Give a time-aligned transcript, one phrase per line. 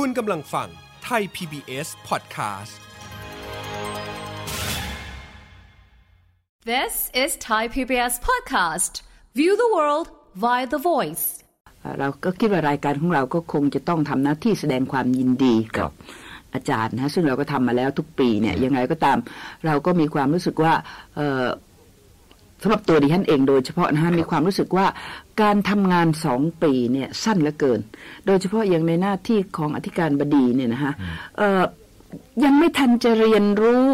[0.00, 0.68] คุณกำลังฟัง
[1.04, 2.74] ไทย PBS Podcast
[6.72, 8.92] This is Thai PBS podcast.
[9.38, 10.06] View the world
[10.44, 11.24] via the voice.
[11.98, 15.90] เราก็คิดว่ารายการของเราก็คงจะต้องทำหน้าที่แสดงความยินดีกับ
[16.54, 19.18] อาจารย์นะซึ่งเราก็ทำมาแล้วทุกปีเนี่ยยังไงก็ตาม
[19.66, 20.74] เราก็มีความรู้สึกว่า
[21.16, 21.44] เอ่อ
[22.64, 24.86] สำหรับตัวดิฉันเองโดยเฉพาะนะฮะมีความรู้สึกว่า
[25.42, 27.80] การทำงานสองปีเนี่ยสั้นเหลือเกิน
[28.26, 30.92] โดยเฉพาะอย่างในหน้าที่ของอธิการบดีเนี่ยนะฮะ
[31.38, 31.62] เอ่อ
[32.44, 33.84] ยังไม่ทันจะเรียนรู้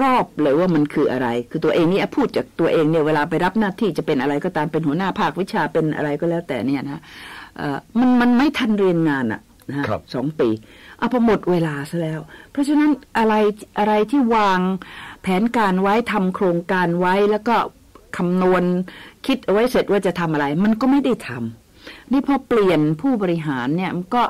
[0.00, 7.00] รอบเลยว่ามันคืออะไร คือตัวเองนี่พูดจากตัวเองเนี่ยเวลาไปรับหน้าที่จะเป็นอะไรก็ตามเป็นหัวหน้าภาควิชาเป็นอะไรก็แล้วแต่เนี่ยนะ
[7.56, 10.48] เอ่อมันมันไม่ทันเรียนงานอะนะฮะครับสองปี
[10.98, 13.34] เอาพอหมดเวลาซะแล้ว เพราะฉะนั้นอะไร
[13.78, 14.60] อะไรที่วาง
[15.22, 17.56] แผนการไว้ทำโครงการไว้แล้วก็
[18.16, 18.62] คำนวณ
[19.26, 24.22] คิดเอาไว้เสร็จว่าจะทำอะไร มันก็ไม่ได้ทำนี่พอเปลี่ยนผู้บริหารเนี่ยมันก็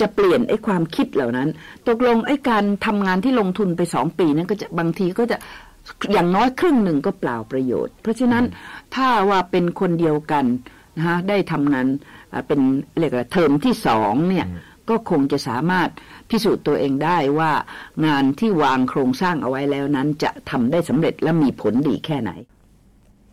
[0.00, 1.48] จะเปลี่ยนไอ้ความคิดเหล่านั้น
[1.88, 5.36] ตกลงไอ้การทำงานที่ลงทุนไปสองปีนั้นก็จะบางทีก็จะ
[6.12, 8.44] อย่างน้อยครึ่งหนึ่งก็เปล่าประโยชน์ เพราะฉะนั้น
[8.94, 10.44] ถ้าว่าเป็นคนเดียวกัน
[10.96, 11.86] นะฮะได้ทำงาน
[12.46, 12.60] เป็น
[12.98, 14.46] เรียกว่าเทอมที่สองเนี่ย
[14.90, 15.88] ก็คงจะสามารถ
[16.30, 17.52] พิสูจน์ตัวเองได้ว่า
[18.06, 22.30] งานที่วางโครงสร้างเอาไว้แล้วนั้นจะทำได้สำเร็จและมีผลดีแค่ไหน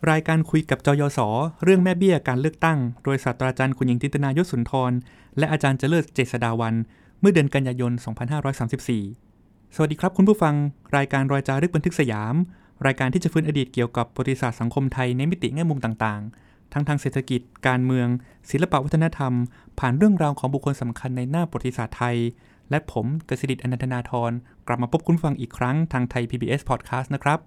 [0.08, 1.18] รายการคุยกับจยศ
[1.64, 4.92] เรื่องแม่เบี้ยการเลือกตั้ง โดยศาสตราจารย์คุณหญิงจิตนายศสุนทร
[5.38, 6.74] และอาจารย์เจริญเจษดาวัน
[7.20, 7.92] เมื่อเดือนกันยายน
[9.04, 10.54] 2534 สวัสดีครับคุณผู้ฟัง
[10.96, 12.34] รายการรอยจารึกบันทึกสยาม
[12.86, 18.08] รายการที่จะฟื้นอดีตเกี่ยวกับประวัติศาสตร์สังคมไทยในมิติแง่มุมต่างๆ ทั้งทางเศรษฐกิจ การเมือง
[18.50, 19.32] ศิลปวัฒนธรรม
[19.78, 22.16] ผ่านเรื่องราวของบุคคลสำคัญในหน้าประวัติศาสตร์ไทย
[22.70, 24.32] และผมกฤษดิตอนันทนาธร
[24.66, 27.38] กลับมาพบคุณฟังอีกครั้งทางไทย PBS Podcast นะครับ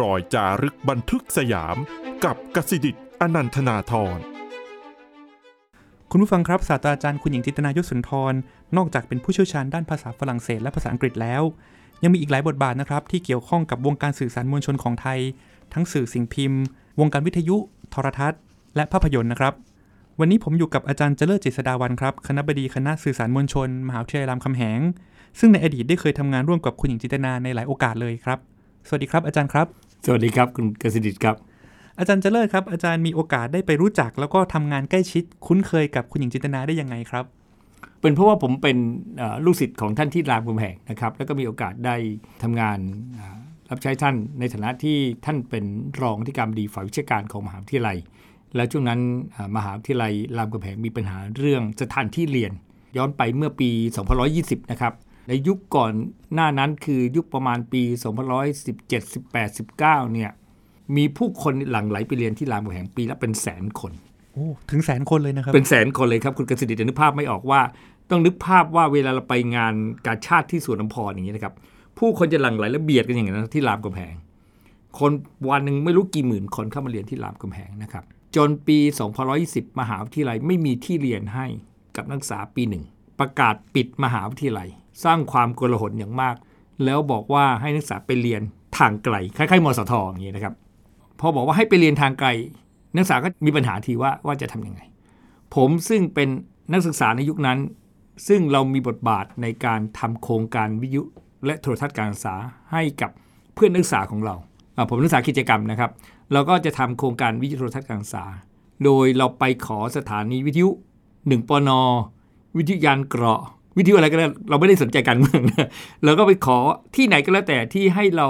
[0.00, 1.76] รอยจารึกบันทึกสยาม
[2.24, 4.18] กับกสิดิตอนันทนาธร
[6.10, 8.34] คุณผู้ฟังครับศาสตราจารย์คุณหญิงจิตนายศสุนทร
[8.76, 11.42] นอกจากเป็นผู้เชี่ยวชาญด้านภาษาฝรั่งเศสและภาษาอังกฤษแล้ว
[12.02, 15.20] ยังมีอีกหลายบทบาทนะครับ ที่เกี่ยวข้องกับวงการสื่อสารมวลชนของไทย
[15.74, 16.62] ทั้งสื่อสิ่งพิมพ์
[17.00, 17.56] วงการวิทยุ
[17.90, 18.40] โทรทัศน์
[18.76, 19.54] และภาพยนตร์นะครับ
[20.20, 24.80] วันนี้ผมอยู่กับอาจารย์เจริญเจษดาวันครับคณะบดีคณะสื่อสารมวลชน มหาวิทยาลัยรามคำแหง
[25.38, 28.38] ซึ่งในอดีตได้เคยทำงานร่วมกับคุณหญิงจิตนาในหลายโอกาสเลยครับ
[28.88, 29.66] สวัสดีครับอาจารย์ครับ
[30.06, 31.36] สวัสดีครับคุณกสิดิตครับ
[31.98, 37.24] อาจารย์เจริญครับอาจารย์มีโอกาสได้ไปรู้จัก แล้วก็ทำงานใกล้ชิด คุ้นเคยกับคุณหญิงจิตนาได้ยังไงครับ
[38.00, 38.76] เป็นเพราะว่าผมเป็น
[39.18, 41.96] เอ่อลูกศิษย์ของท่านที่รามคำแหงนะครับ แล้วก็มีโอกาสได้
[42.42, 42.78] ทำงาน
[43.18, 43.36] อ่า
[43.70, 45.64] รับใช้ท่านในฐานะที่ท่านเป็น
[46.02, 47.98] รองที่การบดีฝ่ายวิชาการของมหาวิทยาลัย
[48.54, 49.00] และช่วงนั้น
[49.36, 52.52] อ่ามหาวิทยาลัยรามคำแหงมีปัญหาเรื่องสถานที่เรียน
[52.96, 53.70] ย้อนไปเมื่อปี
[54.20, 54.92] 2520 นะครับ
[55.28, 55.92] ในยุคก่อน
[56.34, 57.82] หน้านั้นคือยุคประมาณปี
[58.42, 58.90] 2517
[59.32, 59.78] 18 19
[60.12, 60.30] เนี่ย
[60.96, 63.92] มีผู้คนหลั่งไหลไปเรียนที่รามคำแหงปีละเป็นแสนคน
[64.32, 67.60] โอ้ถึงแสนคนเลยนะครับ เป็นแสนคนเลยครับ คุณกสิดิตนึกภาพไม่ออกว่า
[68.10, 69.74] ต้องนึกภาพว่าเวลาเราไปงาน
[70.06, 71.54] กาชาติที่สวนน้ำพรอย่างนี้นะครับ
[71.98, 74.14] ผู้คนจะหลั่งไหลและเบียดกันอย่างนั้นที่รามคำแหง
[74.98, 75.12] คน
[75.48, 78.04] วันหนึ่งไม่รู้กี่หมื่นคนเข้ามาเรียนที่รามคำแหงนะครับ
[78.36, 78.78] จนปี
[79.28, 81.46] 2110 มหาวิทยาลัยไม่มีที่เรียนให้
[81.96, 82.84] กับนักศึกษาปีหนึ่ง
[83.18, 84.68] ประกาศปิดมหาวิทยาลัย
[85.04, 86.36] สร้างความโกลาหลอย่างมาก
[86.84, 88.42] แล้วบอกว่าให้นักศึกษาไปเรียน
[88.78, 90.54] ทางไกลคล้ายๆมสทอย่างนี้นะครับ
[91.20, 92.28] พอบอกว่าให้ไปเรียนทางไกล
[92.94, 94.80] นักศึกษาก็มีปัญหาทีว่าว่าจะทำยังไง
[95.54, 96.28] ผมซึ่งเป็น
[96.72, 97.58] นักศึกษาในยุคนั้น
[98.28, 101.02] ซึ่งเรามีบทบาทในการทำโครงการวิทยุ
[101.46, 102.34] และโทรทัศน์การศึกษา
[102.72, 103.10] ให้กับ
[103.54, 104.34] เพื่อนนักศึกษาของเรา
[104.88, 105.90] ผมนักศึกษากิจกรรมนะครับ
[106.32, 108.24] เราก็จะทำโครงการวิทยุโทรทัศน์การศึกษา
[108.84, 110.70] โดยเราไปขอสถานีวิทยุ
[111.10, 111.70] 1ปน
[112.56, 113.42] วิทยุยานเกราะ
[113.76, 115.70] วิทยุอะไรก็ได้เราไม่ได้สนใจการเมืองนะ
[116.04, 116.58] เราก็ไปขอ
[116.96, 118.28] ที่ไหนก็แล้วแต่ที่ให้เรา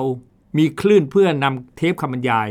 [0.58, 2.48] มีคลื่นเพื่อนำเทปคำบรรยาย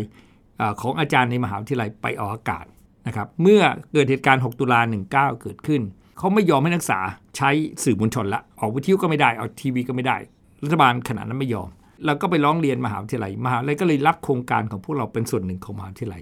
[0.60, 2.66] อของอาจารย์ในมหาวิทยาลัยไปออกอากาศ
[3.08, 3.62] นะครับเมื่อ
[3.92, 4.80] เกิดเหตุการณ์ 6 ตุลา
[5.10, 5.10] 19
[5.42, 5.82] เกิดขึ้น
[6.18, 7.00] เขาไม่ยอมให้นักศึกษา
[7.38, 7.50] ใช้
[7.84, 10.18] สื่อมวลชนละออกวิทยุก็ไม่ได้ออกทีวีก็ไม่ได้
[10.64, 11.70] รัฐบาลขณะนั้นไม่ยอม
[12.06, 16.22] เราก็ไปร้องเรียนมหาวิทยาลัยมหาวิทยาลัยก็เลยรับโครงการของพวกเราเป็นส่วนหนึ่งของมหาวิทยาลัย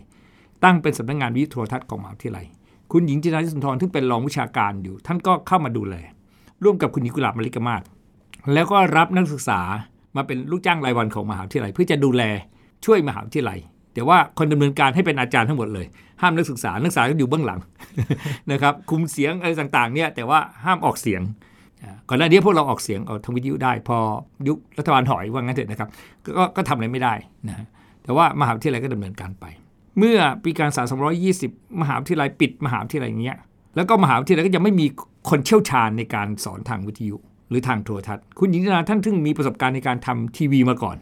[0.63, 2.45] ตั้งเป็นสำนักงานวิทยุโทรทัศน์ของมหาวิทยาลัย
[2.91, 5.95] คุณหญิงจินดาสุนทรซึ่งเป็นรองวิชาการอยู่ ท่านก็เข้ามาดูแล
[6.63, 7.81] ร่วมกับคุณหญิงกุหลาบมลิกมาศ
[8.53, 9.59] แล้วก็รับนักศึกษา
[10.15, 12.23] มาเป็นลูกจ้างรายวันของมหาวิทยาลัย เพื่อจะดูแล
[12.85, 13.59] ช่วยมหาวิทยาลัย
[13.93, 15.85] แต่ว่าคนดำเนินการให้เป็นอาจารย์ทั้งหมดเลย
[16.21, 17.59] ห้ามนักศึกษา นักศึกษาก็อยู่เบื้องหลัง
[18.51, 21.21] นะครับคุมเสียงอะไรต่างๆเนี่ยแต่ว่าห้ามออกเสียง
[22.09, 23.97] ก่อนหน้านี้พวกเราออกเสียงออกทางวิทยุได้ พอ
[24.47, 25.89] ยุครัฐบาลถอยว่างั้นเถอะนะครับ
[26.25, 27.13] กก็ก็ทำอะไรไม่ได้
[27.47, 27.65] นะฮะ
[28.03, 29.45] แต่ว่ามหาวิทยาลัยก็ดำเนินการไป
[29.97, 30.83] เมื่อปีการศึกษา
[31.31, 33.37] 220 มหาวิทยาลัยปิดมหาวิทยาลัยอย่างเงี้ย
[33.75, 34.85] แล้วก็มหาวิทยาลัยก็ยังไม่มี
[35.29, 37.15] คนเชี่ยวชาญในการสอนทางวิทยุ
[37.49, 40.97] หรือทางโทรทัศน์ คุณหญิงนาท่านซึ่งมีประสบการณ์ในการทำทีวีมาก่อน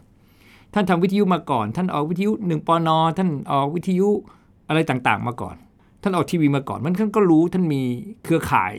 [0.74, 4.08] ท่านทำวิทยุมาก่อน ท่านออกวิทยุหนึ่งปอนอท่านออกวิทยุ
[4.68, 5.56] อะไรต่างๆ มาก่อน
[6.02, 7.82] ท่านออกทีวีมาก่อนมันท่านก็รู้ท่านมี
[8.24, 8.74] เครือข่าย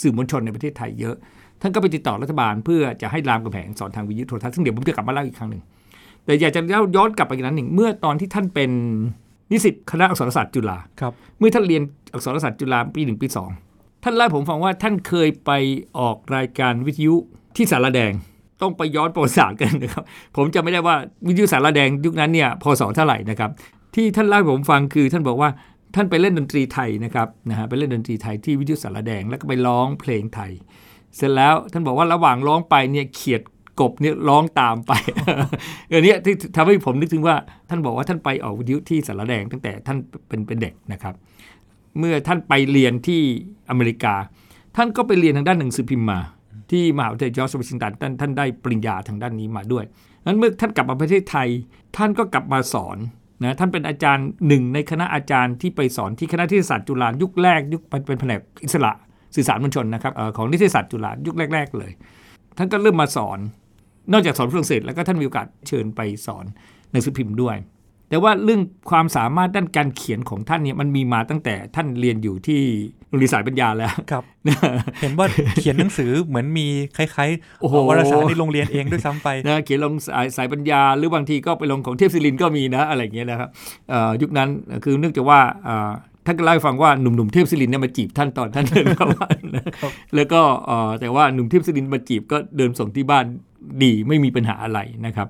[0.00, 1.16] สื่อมวลชนในประเทศไทยเยอะ
[1.60, 5.62] ท่านก็ไปติดต่อรัฐบาล เพื่อจะให้รามกำแหงสอนทางวิทยุโทรทัศน์ซึ่งเดี๋ยวผมจะกลับมาเล่าอีกครั้งหนึ่ง
[6.24, 8.70] แต่อยากจะเล่าย้อนกลับไปอีกนั้นหนึ่งเมื่อตอนที่ท่านเป็น
[9.52, 11.82] นิสิตคณะอักษรศาสตร์จุฬาครับเมื่อท่านเรียน
[12.12, 13.50] อักษรศาสตร์จุฬาปีหนึ่งปีสอง
[14.04, 15.50] ท่านเล่าให้ผมฟังว่าท่านเคยไป
[15.98, 17.14] ออกรายการวิทยุ
[17.56, 18.12] ที่สารแดง
[18.62, 20.04] ต้องไปย้อนประวัติศาสตร์กันนะครับ
[20.36, 20.96] ผมจะไม่ได้ว่า
[21.26, 23.50] วิทยุสารแดงยุคนั้นเนี่ยพศเท่าไหร่นะครับ
[23.94, 25.50] ที่ท่านเล่าให้ผมฟังคือท่านบอกว่า
[25.94, 30.52] ท่านไปเล่นดนตรีไทยนะครับนะฮะไปเล่นดนตรีไทยที่วิทยุสารแดงแล้วก็ไปร้องเพลงไทย
[31.16, 33.42] เสร็จแล้วท่านบอกว่าระหว่างร้องไปเนี่ยเขียด
[33.80, 34.92] กบเนี่ยร้องตามไป
[35.88, 37.36] เออเนี่ยที่ทำให้ผมนึกถึงว่า
[37.68, 39.98] ท่านบอกว่าท่านไปออกวิทยุที่สารแดงตั้งแต่ท่าน
[40.28, 41.14] เป็นเป็นเด็กนะครับ
[41.98, 43.20] เมื่อท่านไปเรียนที่
[43.70, 44.14] อเมริกา
[44.76, 46.18] ท่านก็ไปเรียนทางด้านหนังสือพิมพ์มา
[46.70, 49.84] ที่มหาวิทยาลัยจอร์จวอชิงตันท่านท่านได้ปริญญาทางด้านนี้มาด้วย
[50.26, 51.48] นั้นเมื่อท่านกลับมาประเทศไทย
[51.96, 52.98] ท่านก็กลับมาสอน
[53.42, 58.92] นะท่านเป็นอาจารย์หนึ่งในคณะอาจารย์ที่ไปสอนที่คณะนิเทศาสตร์จุฬายุคแรกยุคเป็นแผนกอิสระ
[59.34, 61.92] สื่อสารมวลชนนะครับของนิเทศศาสตร์จุฬายุคแรก ๆ เลย
[62.58, 63.38] ท่านก็เริ่มมาสอน
[64.12, 66.44] นอกจากสอนฝรั่งเศสแล้วก็ท่านมีโอกาสเชิญไปสอน
[66.90, 67.56] หนังสือพิมพ์ด้วย
[68.08, 68.60] แต่ว่าเรื่อง
[68.90, 72.60] ความสามารถด้านการเขียนของท่านเนี่ยมันมีมาตั้งแต่ท่านเรียนอยู่ที่
[73.08, 74.22] โรงเรียนสายปัญญาแล้วครับ
[75.00, 75.26] เห็นว่า
[75.60, 76.66] เขียนหนังสือเหมือนมี
[76.96, 83.48] คล้ายๆโอ้โหวารสารในโรงเรียนเองด้วยซ้ำไปนะเขียนลงสายสายปัญญา หรือบางทีก็ไปลงของเทพศิรินทร์ก็มีนะอะไรอย่างเงี้ยนะครับ
[83.90, 84.48] เอ่อยุคนั้น
[84.84, 85.90] คือเนื่องจากว่าเอ่อ
[86.26, 89.64] ท่านก็เล่าให้ฟังว่าหนุ่มๆเทพศิรินทร์เนี่ยมาจีบท่านตอนท่านเดินเข้าบ้านนะ
[90.14, 93.26] แล้วก็เอ่อแต่ว่าหนุ่มเทพศิรินทร์มาจีบก็เดินส่งที่บ้าน
[93.82, 95.28] ดีไม่มีปัญหาอะไรนะครับ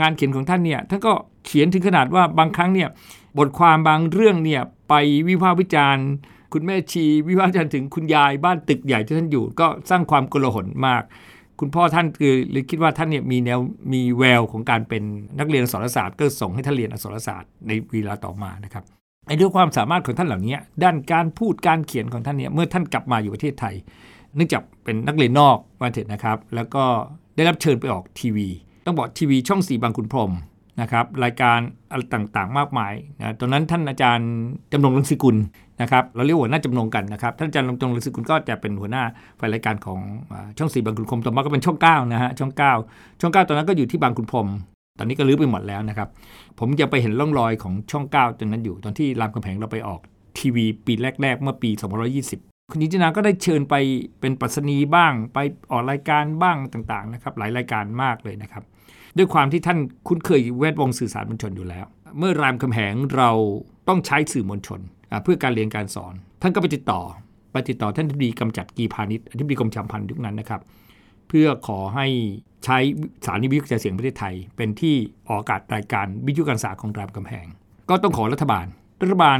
[0.00, 1.12] งานเขียนของท่านเนี่ยท่านก็
[1.44, 2.88] เขียนถึงขนาดว่าบางครั้งเนี่ย
[3.38, 4.94] บทความบางเรื่องเนี่ยไป
[5.28, 6.06] วิพากษ์วิจารณ์
[6.52, 11.02] คุณแม่ชีวิพากษ์วิจารณ์ถึงคุณยายบ้านตึกใหญ่ที่ท่านอยู่ ก็สร้างความโกลาหลมาก
[11.60, 13.60] คุณพ่อท่านคือเลยคิดว่าท่านเนี่ยมีแนว
[13.92, 15.02] มีแววของการเป็น
[15.38, 18.84] นักเรียนอักษรศาสตร์ ก็ส่งให้ท่านเรียนอักษรศาสตร์ในเวลาต่อมานะครับ
[19.26, 23.74] ไอ้ด้วยความสามารถของท่านเหล่านี้ด้านการพูดการเขียนของท่านเนี่ยเมื่อท่านกลับมาอยู่ประเทศไทย
[24.36, 26.84] เนื่องจากเป็นนักเรียนนอกว่าเถอะนะครับ แล้วก็
[27.40, 28.48] ได้รับเชิญไปออกทีวี
[28.86, 30.30] ต้องบอกทีวีช่องสีบางขุนพรม
[30.80, 31.58] นะครับรายการ
[31.90, 34.30] อะไรต่างๆ มากมายนะตอนนั้นท่านอาจารย์
[34.72, 35.36] จำนงรังสิกุล
[35.82, 39.02] นะครับเราเรียกว่าหัวหน้าจำนงกันนะครับท่านอาจารย์จำนงรังสิกุลก็จะเป็นหัวหน้า
[39.38, 40.00] ฝ่ายรายการของ
[40.58, 42.52] ช่องสีบางขุนพรมต่อมาก็เป็นช่อง9นะฮะช่อง
[42.86, 44.48] 9 ช่อง 9 ตอนนั้นก็อยู่ที่บางขุนพรม
[44.98, 46.08] ตอนนี้ก็รื้อไปหมดแล้วนะครับ
[46.58, 50.00] ผมจะไปเห็นร่องรอยของช่อง 9 ตรงนั้นอยู่ ตอนที่รามคำแหงเราไปออก
[50.38, 53.74] ทีวีปีแรก ๆ เมื่อปี 220 คุณยินจนาก็ได้เชิญไป
[54.20, 55.38] เป็นปรัชนีบ้าง ไป
[55.70, 58.64] ออกรายการบ้างต่างๆนะครับหลายรายการมากเลยนะครับ
[59.16, 59.78] ด้วยความที่ท่าน
[60.08, 61.86] คุ้นเคยแวดวงสื่อสารมวลชนอยู่แล้ว
[62.18, 63.30] เมื่อรามคำแหงเรา
[63.88, 64.80] ต้องใช้สื่อมวลชน
[65.24, 67.02] เพื่อการเรียนการสอน ท่านก็ไปติดต่อ
[67.52, 70.60] ไปติดต่อท่านอธิบดีกำจัดกีพาณิชย์อธิบดีกรมชำพันธ์ยุคนั้นนะครับ
[71.28, 72.06] เพื่อขอให้
[72.64, 72.78] ใช้
[73.24, 74.94] สถานีวิทยุกระจายเสียงประเทศไทย เป็นที่
[75.28, 77.46] ออกอากาศรายการวิทยุการศึกษาของรามคำแหง
[77.88, 78.66] ก็ต้องขอรัฐบาล
[79.02, 79.38] รัฐบาล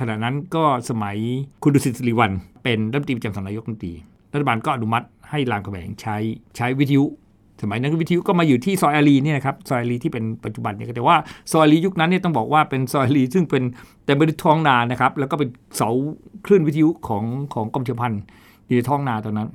[0.00, 1.16] ขณะนั้นก็สมัย
[1.62, 2.32] คุณดุสิตสิริวัล
[2.64, 3.94] เป็นรัฐมนตรีประจำสำนักนายกรัฐมนตรี
[4.32, 6.16] รัฐบาลก็อนุมัติให้รามคำแหงใช้
[6.56, 7.04] ใช้วิทยุ
[7.62, 11.16] สมัยนั้นวิทยุก็มาอยู่ที่ซอยอารีเนี่ยนะครับซอยอารีที่เป็นปัจจุบันเนี่ยแต่ว่า
[11.52, 13.62] ซอยอารียุคนั้นเนี่ยต้องบอกว่าเป็นซอยอารีซึ่งเป็น
[14.04, 15.88] แต่ไม่ได้ท้องนานะครับแล้วก็เป็นเสา
[16.46, 17.24] คลื่นวิทยุของ
[17.54, 18.22] ของกรมชลพันธ์
[18.66, 19.48] อยู่ในท้องนาตอนนั้น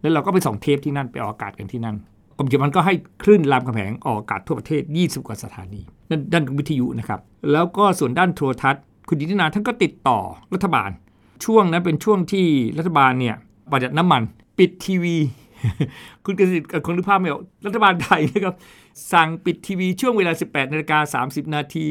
[0.00, 1.96] แล้วเราก็ไปส่องเทปที่นั่นไปออกอากาศกันที่นั่น
[2.38, 5.80] กรมชลพันธ์ก็ให้คลื่นรามคำแหงออกอากาศทั่วประเทศ 20 กว่าสถานี
[6.10, 7.20] นั่นด้านวิทยุนะครับ
[7.52, 10.18] แล้วก็ส่วนด้านโทรทัศน์ คุณดิตินาท่านก็ติดต่อ
[10.54, 10.90] รัฐบาล
[11.44, 12.46] ช่วงนั้นเป็นช่วงที่
[12.78, 13.36] รัฐบาลเนี่ย
[13.70, 14.22] ประหยัดน้ำมัน
[14.58, 15.16] ปิดทีวี
[16.24, 18.54] คุณกสิทธิ์คงนึกภาพไม่ออกรัฐบาลไทยนะครับ
[19.12, 21.88] สั่งปิดทีวีช่วงเวลา 18นาฬิกา30 นาที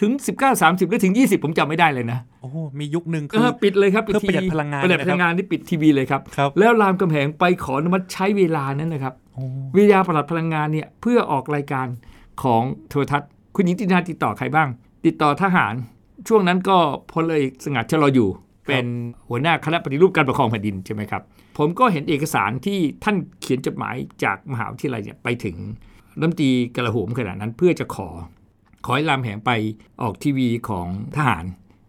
[0.00, 0.10] ถึง
[0.50, 9.44] 19.30 หรือถึง 20 ผมจำไม่ได้เลยนะ โอ้ มียุคหนึ่งเอคืออปิดเลยครับเพื่อทีประหยัดวีพลังงานประหยัดเลยพนะครับลังงานที่ปิดทีวีเลยครับครับแล้วรามคำแหงไปขออนุมัติใช้เวลานั้นนะครับโอ้
[9.76, 11.86] เวลาประหลัดพลังงานเนี่ยเพื่อออกรายการ
[12.42, 14.68] ของโทรทัศน์ คุณหญิงตินาติดต่อใครบ้าง
[15.06, 15.74] ติดต่อทหาร
[16.28, 16.76] ช่วงนั้นก็
[17.12, 18.28] พลเอกสงัดชลออยู่
[18.66, 18.86] เป็น
[19.28, 21.22] หัวหน้าคณะปฏิรูปการปกครองแผ่นดินใช่ไหมครับ
[21.58, 25.56] ผมก็เห็นเอกสารที่ท่านเขียนจดหมายจากมหาวิทยาลัยเนี่ยไปถึง
[26.18, 28.08] รัฐมนตรีกลาโหมขณะนั้นเพื่อจะขอ
[28.84, 29.50] ขอให้รามแหงไป
[30.02, 31.44] ออกทีวีของทหาร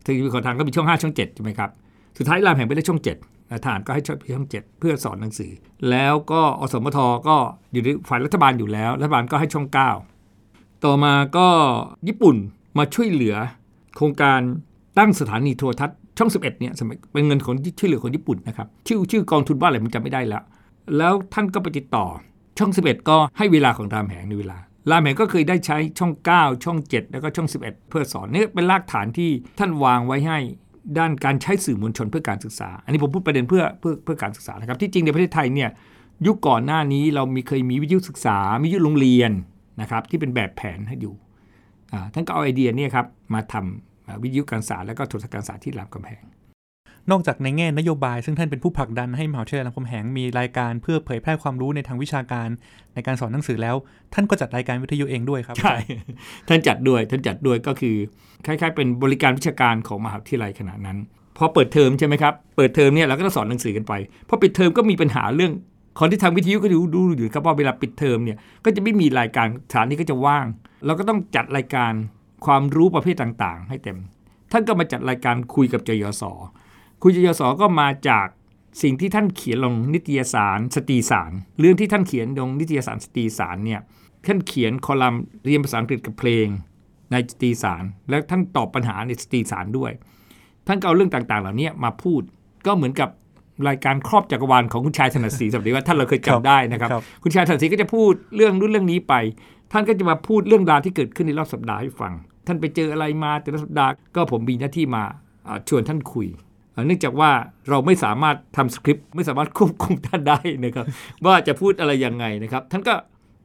[0.05, 1.69] ทีวีของทหารก็มีช่อง 5 ช่อง7ใช่ไหมครับ
[2.17, 5.51] สุดท้ายรามแหงไปได้ช่อง7ทหารก็ให้ช่องช่อง7เพื่อสอนหนังสือ
[5.89, 7.37] แล้วก็อสมทก็
[7.71, 9.67] อยู่ในฝ่ายรัฐบาลอยู่แล้ว รัฐบาลก็ให้ช่อง
[10.25, 11.47] 9 ต่อมาก็
[12.07, 12.35] ญี่ปุ่น
[12.77, 13.35] มาช่วยเหลือ
[13.97, 14.41] โครงการ
[14.97, 20.43] ตั้งสถานีโทรทัศน์ช่อง 11เนี่ยสมัยเป็นเงินของที่ช่วยเหลือคนญี่ปุ่นนะครับชื่อชื่อกองทุนว่าอะไรผมจำไม่ได้แล้ว
[20.97, 22.05] แล้วท่านก็ไปติดต่อ
[22.59, 24.57] ช่อง 11 ก็ให้เวลาของรามแหงในเวลา
[24.91, 30.39] รามแหงก็เคยได้ใช้ช่อง 9 ช่อง 7 แล้วก็ช่อง 11 เพื่อสอนนี่เป็นรากฐานที่ท่านวางไว้ให้
[30.97, 35.69] ด้านการใช้สื่อมวลชนเพื่อการศึกษา อันนี้ผมพูดประเด็นเพื่อเพื่อเพื่อการศึกษานะครับ ที่จริงในประเทศไทยเนี่ย
[36.25, 39.31] ยุคก่อนหน้านี้เรามีเคยมีวิทยุศึกษาวิทยุโรงเรียน
[39.81, 41.15] นะครับที่เป็นแบบแผนให้อยู่
[42.13, 43.67] ท่านก็เอาไอเดียเนี่ยครับมาทำอ่า
[44.21, 46.23] วิทยุการศึกษาแล้วก็โทรทัศน์การศึกษาที่รามคำแหง
[47.11, 52.49] นอกจากในแง่นโยบายซึ่งท่านเป็นผู้ผลักดันให้มหาวิทยาลัยรามคำแหงมีรายการเพื่อเผยแพร่ความรู้ในทางวิชาการ
[52.93, 53.75] ในการสอนหนังสือแล้ว
[54.13, 55.77] ท่านก็จัดรายการวิทยุเองด้วยครับใช่
[56.47, 57.95] ท่านจัดด้วยท่านจัดด้วยก็คือ
[58.45, 60.97] คล้ายๆ เป็นบริการวิชาการของมหาวิทยาลัยขณะนั้น
[61.37, 63.93] พอเปิดเทอมใช่ไหมครับเปิดเทอมเนี่ยเราก็ต้องสอนหนังสือกันไป
[64.29, 65.51] พอปิดเทอมก็มีปัญหาเรื่อง
[65.99, 70.45] คนที่ทำวิทยุก็ดูดูอยู่ครับว่าเวลาปิดเทอมเนี่ยก็จะไม่มีรายการสถานีก็จะว่าง
[70.85, 71.93] เราก็ต้องจัดรายการ
[72.45, 73.97] ความรู้ประเภทต่างๆ ให้เต็ม
[74.51, 76.23] ท่านก็มาจัดรายการคุยกับจยศ
[77.01, 78.27] คุยจยศก็มาจาก
[78.81, 83.81] สิ่งที่ท่านเขียนลงนิตยสารสตรีสาร เรื่องที่ท่านเขียนลงนิตยสารสตรีสารเนี่ย
[84.27, 86.47] ท่านเขียนคอลัมน์เรียนภาษาอังกฤษกับเพลง
[87.11, 89.91] ในสตรีสาร แล้วท่านตอบปัญหาในสตรีสารด้วย
[90.67, 92.21] ท่านก็เอาเรื่องต่างๆ เหล่านี้มาพูด
[92.65, 93.09] ก็เหมือนกับ
[93.67, 99.13] รายการครอบจักรวาลของคุณชายถนัดศรีสำหรับว่าท่านเราเคยจำได้นะครับครับ คุณชายถนัดศรีก็จะพูดเรื่องนู้นเรื่องนี้ไป
[99.71, 102.13] ท่านก็จะมาพูดเรื่องราวที่เกิดขึ้นในรอบสัปดาห์ให้ฟัง
[102.47, 105.03] ท่านไปเจออะไรมาแต่ละสัปดาห์ก็ผมมีหน้าที่มา
[105.69, 106.27] ชวนท่านคุย
[106.87, 107.29] เนื่องจากว่า
[107.69, 110.85] เราไม่สามารถทำสคริปต์ไม่สามารถควบคุมท่านได้นะครับ
[111.25, 112.93] ว่าจะพูดอะไรยังไงนะครับ ท่านก็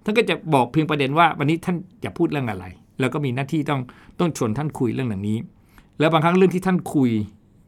[0.04, 2.64] ท่านก็จะบอกเพียงประเด็นว่าวันนี้ท่านจะพูดเรื่องอะไร
[3.00, 3.80] แล้วก็มีหน้าที่ต้อง
[4.20, 5.38] ต้องชวนท่านคุยเรื่องหล่านี้
[5.98, 7.10] แล้วบางครั้งเรื่องที่ท่านคุย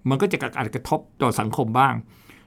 [0.09, 1.95] มันก็จะอาจกระทบต่อสังคมบ้าง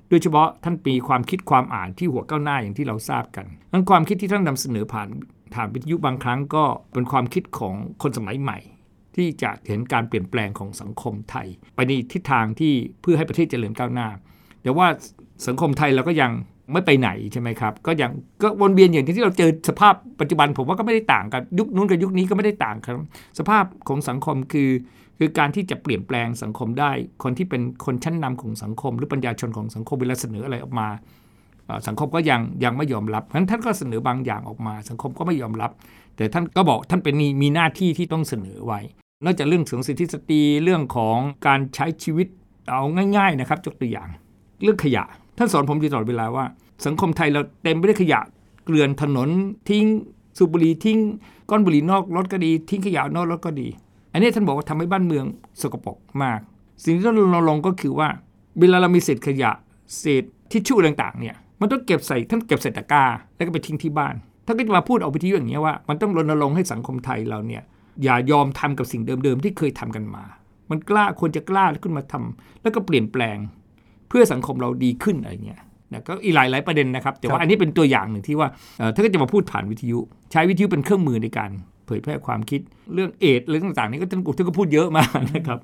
[0.10, 5.10] โดยเฉพาะท่านมีความคิดความอ่านที่หัวก้าวหน้าอย่างที่เราทราบกันนั้นความคิดที่ท่านนำเสนอผ่าน
[5.53, 6.63] ผ่านวิทยุบางครั้งก็
[6.94, 8.58] เป็นความคิดของคนสมัยใหม่
[9.18, 14.08] ที่จะเห็นการเปลี่ยนแปลงของสังคมไทย ไปในทิศทางที่เพื่อให้ประเทศเจริญก้าวหน้า
[14.64, 14.88] แต่ว่า
[15.48, 16.32] สังคมไทยเราก็ยัง
[16.74, 22.94] ไม่ไปไหนใช่ไหมครับ ก็ยังก็วนเวียนอย่างที่เราเจอสภาพปัจจุบันผมว่าก็ไม่ได้ต่างกันยุคนู้นกับยุคนี้ก็ไม่ได้ต่างกัน
[23.40, 24.70] สภาพของสังคมคือ
[25.20, 26.92] คือการที่จะเปลี่ยนแปลงสังคมได้
[27.24, 30.88] คนที่เป็นคนชั้นนำของสังคม หรือปัญญาชนของสังคมเวลาเสนออะไรออกมา
[31.88, 35.72] สังคมก็ยังยังไม่ยอมรับเพราะฉะนั้นท่านก็เสนอบางอย่างออกมา สังคมก็ไม่ยอมรับ
[36.16, 38.80] แต่ท่านก็บอกท่านเป็นมีมีหน้าที่ที่ต้องเสนอไว้
[39.26, 42.28] นอกจากเรื่องของสิทธิสตรีเรื่องของการใช้ชีวิต
[42.72, 42.84] เอา
[43.18, 44.10] ง่าย ๆ นะครับยกตัวอย่าง
[44.64, 45.04] เรื่องขยะ
[45.38, 46.46] ท่านสอนผมอยู่ตลอดเวลาว่า
[46.86, 48.20] สังคมไทยเราเต็มไปด้วยขยะ
[48.66, 49.30] เกลื่อนถนน
[49.70, 49.86] ทิ้ง
[50.38, 51.00] สูบบุหรี่ทิ้ง
[51.50, 53.68] ก้นบุหรี่นอกรถก็ดี ทิ้งขยะนอกรถก็ดี
[54.12, 55.26] อันนี้ท่านบอกว่าทำให้บ้านเมือง
[55.62, 56.40] สกปรกมาก
[56.84, 58.08] สิ่งที่ต้องรณรงค์ก็คือว่า
[58.60, 59.52] เวลาเรามีเศษขยะ
[60.00, 63.04] เศษทิชชู่ต่างๆเนี่ยมันต้องเก็บใส่ท่านเก็บใส่ตะกร้า
[63.36, 67.64] แล้วก็ไปทิ้งที่บ้านท่านก็จะมาพูดเอาไปที่อย่างนี้ว่า มันต้องรณรงค์ให้สังคมไทยเราเนี่ย
[68.04, 70.24] อย่ายอมทำกับสิ่งเดิมๆที่เคยทำกันมา
[70.70, 73.38] มันกล้าควรจะกล้าขึ้นมาทำแล้วก็เปลี่ยนแปลง
[74.10, 75.62] เพื่อสังคมเราดีขึ้นอะไรเงี้ย
[75.92, 80.00] นะก็อีกหลายหลายประเด็นนะครับ แต่ครัว่าบอันนี้เป็นตัวอย่างหนึ่งที่ว่าเอ่อท่านก็จะมาพูดผ่านวิทยุ
[80.32, 81.51] ใช้วิทยุเป็นเครื่องมือในการ
[81.86, 82.62] เผยแพร่ความคิด
[82.94, 85.60] เรื่องเอดส์เรื่องต่างๆนี่ก็ท่านท่านก็พูดเยอะมากนะครับ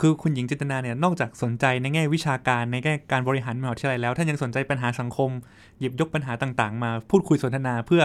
[0.00, 5.30] คือคุณหญิงจินตนาเนี่ยนอกจากสนใจในแง่วิชาการในแง่การบริหารมหาวิทยาลัยแล้วท่านยังสนใจปัญหาสังคม
[5.78, 8.02] หยิบยกปัญหาต่างๆ มาพูดคุยสนทนาเพื่อ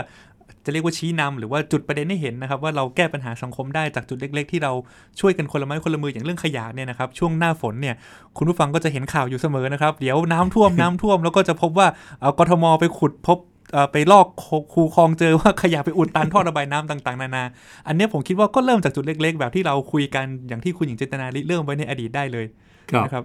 [0.66, 4.72] จะเรียกว่าชี้นำหรือว่าจุดประเด็นให้เห็นนะครับว่าเราแก้ปัญหาสังคมได้จากจุดเล็ก ๆ ที่เรา
[5.20, 7.96] ช่วยกันคนละไม้คนละมืออย่างเรื่องขยะเนี่ยนะครับช่วงหน้าฝนเนี่ย
[8.38, 11.88] คุณผู้ฟังก็จะเห็นข่าวอยู่เสมอนะครับ เดี๋ยวน้ำท่วมน้ำท่วมแล้วก็จะพบว่า
[12.20, 13.40] เอ่อกทมไปขุดพบ
[13.92, 14.28] ไปลอก
[14.74, 17.44] คูคลองเจอว่าขยะไปอุดตันท่อระบายน้ำต่างๆ นานา
[17.88, 22.46] อันนี้ผมคิดว่าก็เริ่มจากจุดเล็ก ๆ แบบที่เราคุยกันอย่างที่คุณหญิงจินตนาริเริ่มไว้ในอดีตได้เลย
[23.06, 23.24] นะครับ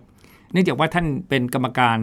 [0.53, 1.99] เนื่องจากว่าท่านเป็นกรรมการ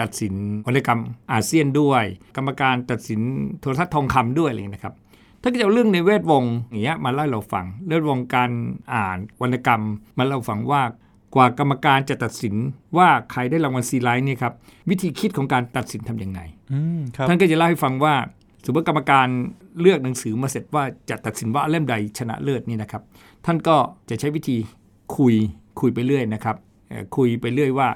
[0.00, 0.34] ตัดสิน
[0.66, 1.00] วรรณกรรม
[1.32, 2.04] อาเซียนด้วย
[2.36, 3.20] กรรมการตัดสิน
[3.60, 4.94] โทรทัศน์ทองคำด้วยอะไรอย่างนี้นะครับ
[5.42, 8.50] ท่านก็จะเอาเรื่องในเวทวงศ์อย่างเงี้ยมาเล่าให้เราฟังเรื่องวงการ
[8.94, 9.82] อ่านวรรณกรรม
[10.18, 10.82] มาเล่าให้เราฟังว่า
[11.34, 12.54] กว่ากรรมการจะตัดสิน
[12.96, 14.52] ว่าใครได้รางวัลซีไรต์เนี่ยครับ
[14.90, 16.40] วิธีคิดของการตัดสินทำยังไง
[16.72, 18.14] อืมครับท่านก็จะเล่าให้ฟังว่า
[18.64, 19.28] สมมติกรรมการ
[19.80, 23.02] เลือกหนังสือมาเสร็จว่าจะตัดสินว่าเล่มใดชนะเลิศนี่นะครับ
[23.46, 23.76] ท่านก็
[24.10, 24.56] จะใช้วิธี
[25.16, 25.34] คุย
[25.80, 26.69] คุยไปเรื่อยนะครับเอ่อ
[27.16, 27.88] คุยไปเรื่อยว่า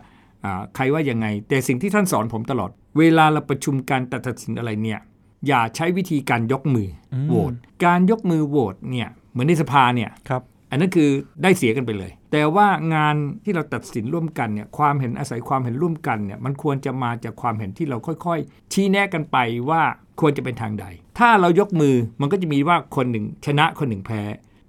[0.44, 5.00] อ่าใครว่ายังไง แต่สิ่งที่ท่านสอนผมตลอด เวลาเราประชุมการตัดสินอะไรเนี่ย
[5.46, 7.52] อย่าใช้วิธีการยกมืออมโหวต
[7.84, 11.10] การยกมือโหวตเนี่ยเหมือนในสภาเนี่ยครับอันนั้นคือ
[11.42, 19.36] ได้เสียกันไปเลย แต่ว่างานที่เราตัดสินร่วมกันเนี่ยความเห็นอาศัยความเห็นร่วมกันเนี่ยมันควรจะมาจากความเห็นที่เราค่อยๆ ชี้แนะกันไป
[19.70, 19.82] ว่า
[20.20, 20.86] ควรจะเป็นทางใด
[21.18, 24.22] ถ้าเรายกมือมันก็จะมีว่าคนหนึ่งชนะคนหนึ่งแพ้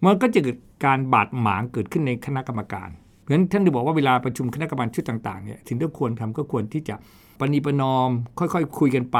[0.05, 2.89] มันก็จะเกิดการบาดหมางเกิดขึ้นในคณะกรรมการ
[3.25, 6.95] เพราะฉะนั้นท่านจะบอกว่าเวลาประชุมคณะกรรมการชุดต่างๆเนี่ยสิ่งที่ควรทำก็ควรที่จะ
[7.39, 9.19] ปณีประนอม ค่อยๆคุยกันไป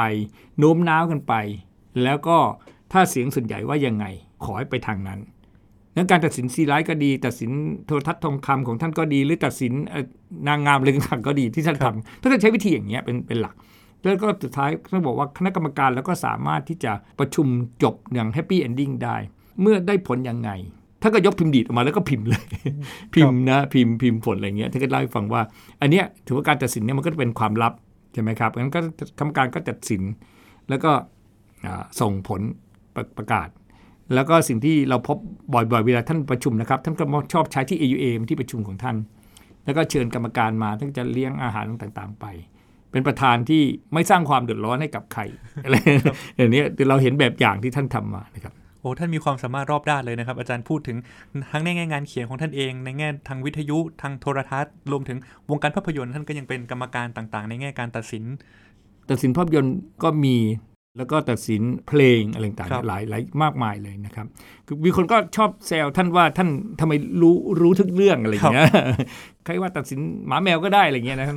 [0.58, 1.34] โน้มน้าวกันไป
[2.02, 2.36] แล้วก็
[2.92, 4.04] ถ้าเสียงส่วนใหญ่ว่ายังไง
[4.44, 5.20] ขอให้ไปทางนั้น
[5.96, 7.50] นั้นการตัดสินซีไรต์ก็ดี ตัดสิน
[7.86, 9.72] โทรทัศน์ทองคำของท่านก็ดี หรือตัดสิน
[10.48, 13.54] นางงามอะไรต่างๆก็ดีที่ท่านทำท่านใช้วิธีอย่างเงี้ยเป็นเป็นหลัก
[14.02, 17.46] แล้วก็สุดท้ายท่านบอกว่าคณะกรรมการแล้วก็สามารถที่จะประชุม
[17.82, 19.16] จบอย่าง happy ending ได้
[19.60, 20.50] เมื่อได้ผลยังไง
[21.02, 22.42] ท่านก็ยกพิมพ์ดีดออกมาแล้วก็พิมพ์เลย
[23.14, 25.42] พิมพ์นะพิมพ์พิมพ์ผลอะไรเงี้ยท่านก็เล่าให้ฟังว่า
[25.80, 27.72] อันเนี้ยถือว่าการตัดสินเนี่ยมันก็จะเป็นความลับ
[28.12, 28.80] ใช่ไหมครับงั้นก็
[29.18, 30.02] กรรมการก็ตัดสิน
[30.68, 30.90] แล้วก็
[31.66, 32.40] อ่าส่งผล
[32.94, 33.48] ประประกาศ
[34.14, 35.16] แล้วก็สิ่งที่เราพบ
[35.52, 38.96] บ่อยๆเวลาท่านประชุมนะครับ ท่านก็ชอบใช้ที่ AUA ที่ประชุมของท่าน
[39.64, 42.26] แล้วก็เชิญกรรมการมาทั้งจะเลี้ยงอาหารต่างๆ ไป
[42.90, 43.62] เป็นประธานที่
[43.94, 45.22] ไม่สร้างความเดือดร้อนให้กับใคร
[45.64, 45.76] อะไร
[46.36, 50.96] อย่างนี้เราเห็นแบบอย่างที่ท่านทำมานะครับโอ้ท่านมีความสามารถรอบด้านเลยนะครับ อาจารย์พูดถึง
[51.52, 55.18] ทั้งในแง่งานเขียนของท่านเอง ในแง่ทางวิทยุทางโทรทัศน์ รวมถึง
[55.50, 58.24] วงการภาพยนตร์ท่านก็ยังเป็นกรรมการต่างๆ ในแง่การตัดสิน
[59.10, 60.36] ตัดสินภาพยนตร์ก็มี
[60.98, 64.26] แล้วก็ตัดสินเพลงอะไรต่างครับๆหลายหลายมากมายเลยนะครับ
[64.66, 66.48] คือมีคนก็ชอบแซวท่านว่าท่าน
[66.80, 68.70] ทำไมรู้รู้ทุกเรื่องอะไรอย่างเงี้ย
[69.44, 71.36] ใครว่าตัดสินหมาแมวก็ได้อะไรเงี้ยนะครับ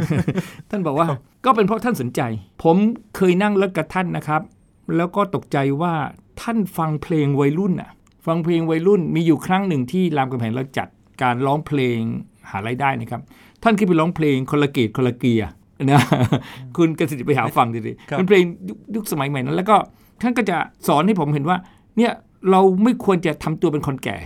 [0.69, 1.07] ท่านบอกว่า
[1.45, 2.21] ก็เป็นเพราะท่านสนใจ
[2.63, 2.75] ผม
[3.15, 4.41] เคยนั่งรถกับท่านนะครับ
[4.97, 5.93] แล้วก็ตกใจว่า
[6.41, 7.89] ท่านฟังเพลงวัยรุ่นอะ
[8.25, 10.87] ฟังเพลงวัยรุ่นมีอยู่ครั้งหนึ่งที่รามคำแหงเราจัด
[11.21, 11.99] การร้องเพลง
[12.49, 13.21] หารายได้นะครับ
[13.63, 15.49] ท่านขึ้นไปร้องเพลงคนละเกตคนละเกียร์
[15.83, 16.01] นะ
[16.77, 17.79] คุณกสิทธิ์ไปหาฟังดิ
[18.09, 19.77] ครับเป็นเพลงยุคยุคสมัยใหม่นั้น แล้วก็
[20.21, 21.57] ท่านก็จะสอนให้ผมเห็นว่า
[21.97, 22.11] เนี่ย
[22.51, 24.17] เราไม่ควรจะทำตัวเป็นคนแก่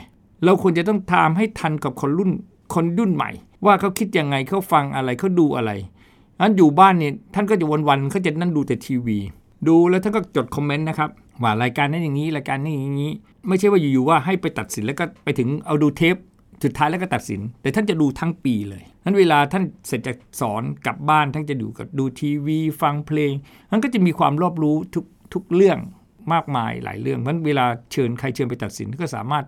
[0.46, 2.32] เราควรจะต้องทำให้ทันกับคนรุ่น
[2.74, 3.30] คนรุ่นใหม่
[3.66, 5.72] ว่าเขาคิดยังไงเขาฟังอะไรเขาดูอะไร
[6.40, 9.18] อันอยู่บ้านเนี่ยท่านก็จะวันๆเขาจะนั่งดูแต่ทีวี
[9.68, 11.10] ดูแล้วท่านก็จดคอมเมนต์นะครับ
[11.44, 13.12] ว่ารายการนั้นอย่างนี้รายการนี้อย่างนี้
[13.48, 16.16] ไม่ใช่ว่าอยู่ๆว่าให้ไปตัดสินแล้วก็ไปถึงเอาดูเทป
[16.64, 23.32] สุดท้ายแล้วก็ตัดสิน แต่ท่านจะดูทั้งปีเลยนั้นเวลาท่านเสร็จจากสอนกลับบ้านท่านจะดูกับดูทีวีฟังเพลง
[23.70, 25.80] ท่านก็จะมีความรอบรู้ทุกทุกเรื่อง
[26.34, 29.46] มากมายหลายเรื่องเพราะนั้นเวลาเชิญใครเชิญไปตัดสินก็สามารถ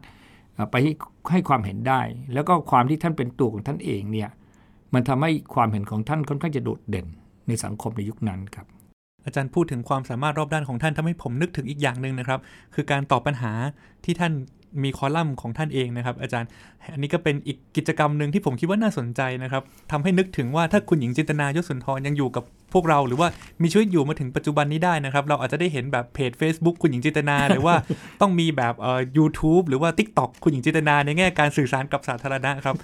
[0.72, 0.92] ไปให้
[1.32, 2.02] ให้ความเห็นได้
[2.34, 4.30] แล้วก็ความที่ท่านเป็นตัวของท่านเองเนี่ย
[4.94, 7.08] มันทำให้ความเห็นของท่านค่อนข้างจะโดดเด่น
[7.48, 8.66] ในสังคมในยุคนั้นครับ
[9.26, 12.40] อาจารย์พูดถึงความสามารถรอบด้านของท่านทำให้ผมนึกถึงอีกอย่างหนึ่งนะครับ
[12.76, 13.52] คือการตอบปัญหา
[14.06, 14.34] ที่ท่าน
[14.84, 16.50] มีคอลัมน์ของท่านเองนะครับ อาจารย์
[16.94, 22.44] อันนี้ก็เป็นอีกกิจกรรมหนึ่งที่ผมคิดว่าน่าสนใจนะครับทำให้นึกถึงว่าถ้าคุณหญิงจินตนายศสุนทรยังอยู่กับ
[22.74, 23.28] พวกเราหรือว่า
[23.62, 27.76] มีชีวิตอยู่มาถึงปัจจุบันนี้ได้นะครับ เราอาจจะได้เห็นแบบเพจ Facebook คุณหญิงจิตนา หรือว่า
[28.22, 32.76] ต้องมีแบบเอ่อ YouTube หรือว่า TikTok คุณหญิงจิตนาในแง่การสื่อสารกับสาธารณะครับ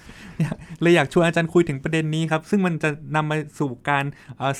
[0.80, 4.04] เลยอยากชวนอาจารย์คุยถึงประเด็นนี้ครับ ซึ่งมันจะนำมาสู่การ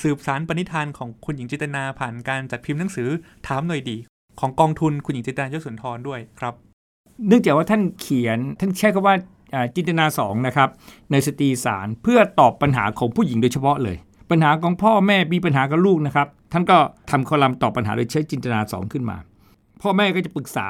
[0.03, 3.09] สืบสารปณิธานของคุณหญิงจิตนาผ่านการจัดพิมพ์หนังสือ
[3.47, 3.97] ถามหน่อยดี
[4.41, 6.55] ของกองทุนคุณหญิงจิตนายศสุนทรด้วยครับ
[7.29, 9.15] เนื่องจากว่าท่านเขียนท่านใช้คำว่า
[9.55, 10.69] อ่าจินตนาสองนะครับ
[11.11, 13.97] ในสตรีสารเพื่อตอบปัญหาของผู้หญิงโดยเฉพาะเลย
[14.31, 16.79] ปัญหาของพ่อแม่มีปัญหากับลูกนะครับ ท่านก็
[17.11, 19.17] ทำคอลัมน์ตอบปัญหาโดยใช้จินตนาสองขึ้นมา
[19.83, 20.69] พ่อแม่ก็จะปรึกษา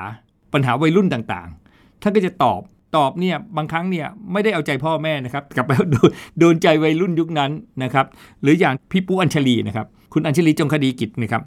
[0.52, 2.60] ปัญหาวัยรุ่นต่างๆ ท่านก็จะตอบ
[2.96, 7.50] ตอบเนี่ยบางครั้งเนี่ยไม่ได้เอาใจพ่อแม่นะครับกลับไปโดนโดนใจวัยรุ่นยุคนั้น
[7.82, 8.06] นะครับ
[8.42, 11.42] หรืออย่างพี่ปูอัญชลีนะครับ คุณอัญชลีจงคดีกิจนะครับ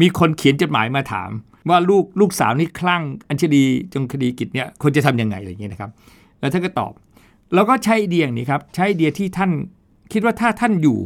[0.00, 1.30] มีคนเขียนจดหมายมาถาม
[1.68, 3.62] ว่าลูกลูกสาวนี่คลั่งอัญชลี
[3.94, 5.90] จงคดีกิจเนี่ยควรจะทำยังไงอะไรอย่างเงี้ยนะครับ
[6.40, 6.92] แล้วท่านก็ตอบ
[7.54, 9.50] แล้วก็ใช้เดียงนี้ครับใช้เดียที่ท่าน
[10.12, 10.98] คิดว่าถ้าท่านอยู่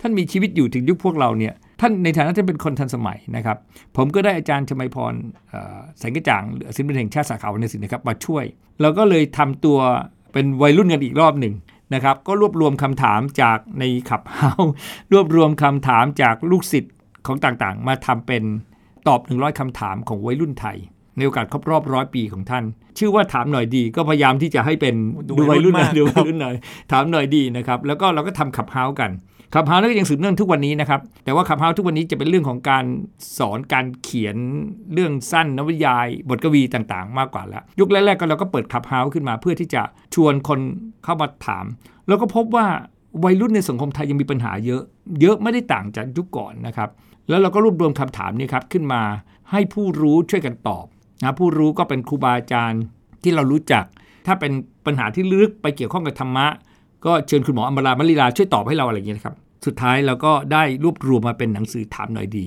[0.00, 3.56] ท่านมีชีวิตอยู่ถึงยุคพวกเราเนี่ยท่านในฐานะที่เป็นคนทันสมัยนะครับ
[3.96, 5.14] ผมก็ได้อาจารย์ชมัยพร
[5.98, 6.42] แสงกระจ่าง
[6.76, 8.44] ศิลปินแห่งชาติสาขาวรรณศิลป์นะครับมาช่วย
[8.80, 9.78] เราก็เลยทำตัว
[10.32, 11.54] เป็นวัยรุ่นกันอีกรอบหนึ่ง
[11.94, 14.52] นะครับก็รวบรวมคำถามจากในขับเฮา
[15.12, 16.94] รวบรวมคำถามจากลูกศิษย์
[17.26, 18.42] ของต่างๆ มาทำเป็น
[19.08, 20.76] ตอบ 100คำถามของวัยรุ่นไทย
[21.16, 22.64] ในโอกาสครบรอบร้อยปีของท่าน
[22.98, 24.94] ชื่อว่าถามหน่อยดี ก็พยายามที่จะให้เป็น
[25.28, 26.54] ดูดูวัยรุ่นหน่อยวัยรุ่นมากดูวัยรุ่นหน่อย
[26.92, 29.10] ถามหน่อยดีนะครับ แล้วก็เราก็ทำขับเฮากัน
[29.54, 32.84] ขับเฮาแล้วก็ยังสืบเนื่องทุกวันนี้นะครับ แต่ว่าขับเฮาทุกวันนี้จะเป็นเรื่องของการ
[33.38, 34.36] สอนการเขียน
[34.92, 39.82] เรื่องสั้นนวนิยาย บทกวีต่างๆ มากกว่าแล้วยุคแรกๆก็เราก็เปิดขับเฮาขึ้นมาเพื่อที่จะ
[40.14, 40.60] ชวนคน
[41.04, 41.64] เข้ามาถาม
[42.08, 42.66] แล้วก็พบว่า
[43.24, 44.82] วัยรุ่นในสังคมไทยยังมีปัญหาเยอะ
[45.20, 46.90] เยอะไม่ได้ต่างจากยุคก่อนนะครับ
[47.28, 49.02] แล้วเราก็รวบรวมคำถามนี้ครับขึ้นมา
[49.50, 50.86] ให้ผู้รู้ช่วยกันตอบ
[51.22, 52.82] นะผู้รู้ก็เป็นครูบาอาจารย์
[53.22, 53.84] ที่เรารู้จัก
[54.26, 54.52] ถ้าเป็น
[54.86, 56.46] ปัญหาที่ลึกไปเกี่ยวข้องกับธรรมะ
[57.06, 59.34] ก็เชิญคุณหมออมรามลิลาช่วยตอบให้เราอะไรอย่างเงี้ยนะครับ
[59.66, 62.46] สุดท้ายเราก็ได้รวบรวมมาเป็นหนังสือถามหน่อยดี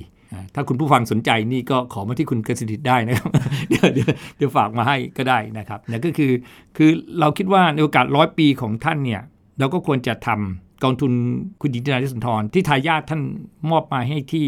[0.56, 3.30] ถ้าคุณผู้ฟังสนใจนี่ก็ขอมาที่คุณกสิทธิ์ได้นะครับ
[3.70, 6.32] เดี๋ยวเดี๋ยวเดี๋ยวฝากมาให้ก็ได้นะครับนั่นก็คือ
[6.78, 9.22] คือเราคิดว่าในโอกาสร้อยปีของท่านเนี่ย
[9.60, 11.12] เราก็ควรจะทำกองทุน
[11.62, 13.22] คุณหญิงจินาทิสุนทรที่ทายาทท่าน
[13.72, 14.46] มอบมาให้ที่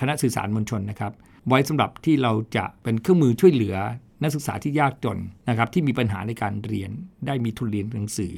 [0.00, 1.12] คณะสื่อสารมวลชนนะครับ
[1.48, 3.76] ไว้สำหรับที่เราจะเป็นเครื่องมือช่วยเหลือ
[4.22, 6.90] นักศึกษาที่ยากจนนะครับที่มีปัญหาในการเรียน
[7.26, 8.34] ได้มีทุนเรียนหนังสือ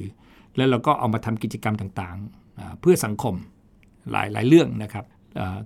[0.55, 3.35] แล้วเราก็เอามาทำกิจกรรมต่างๆ เพื่อสังคม
[4.11, 5.05] หลายหลายเรื่องนะครับ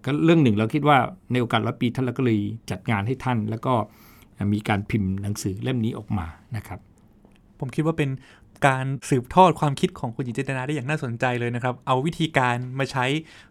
[0.04, 0.97] ก็เรื่องหนึ่งเราคิดว่า
[1.32, 2.39] ในโอกาสร้อยปีท่านเราก็เลย
[2.71, 3.73] จัดงานให้ท่าน แล้วก็
[4.54, 6.80] มีการพิมพ์หนังสือเล่มนี้ออกมานะครับ
[7.60, 8.10] ผมคิดว่าเป็น
[8.67, 13.06] การสืบทอดความคิดของคุณหญิงจิตนาได้อย่างน่าสนใจเลยนะครับ เอาวิธีการมาใช้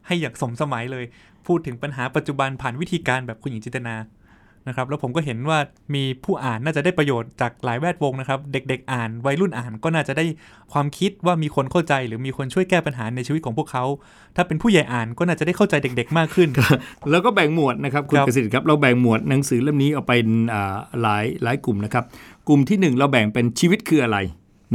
[0.07, 1.05] ให้อย่างสมสมัยเลย
[1.47, 3.95] พูดถึงปัญหาปัจจุบันผ่านวิธีการแบบคุณหญิงจิตนา
[4.69, 5.59] นะครับแล้วผมก็เห็นว่า
[5.95, 10.25] มีผู้อ่านน่าจะได้ประโยชน์จากหลายแวดวงนะครับเด็กๆอ่านวัยรุ่นอ่านก็น่าจะได้
[10.73, 13.85] ความคิดว่ามีคนเข้าใจ หรือมีคนช่วยแก้ปัญหาในชีวิตของพวกเขา
[14.37, 16.49] ถ้าเป็นผู้ใหญ่อ่านก็น่าจะได้เข้าใจเด็ก ๆ มากขึ้น
[17.11, 22.05] แล้วก็แบ่งหมวดนะครับคุณครับกสิทธิ์ครับเราแบ่งหมวดหนังสือเล่มนี้ออกเป็นอ่าหลายหลายกลุ่มนะครับ
[22.49, 24.19] กลุ่มที่หนึ่งเราแบ่งเป็นชีวิตคืออะไร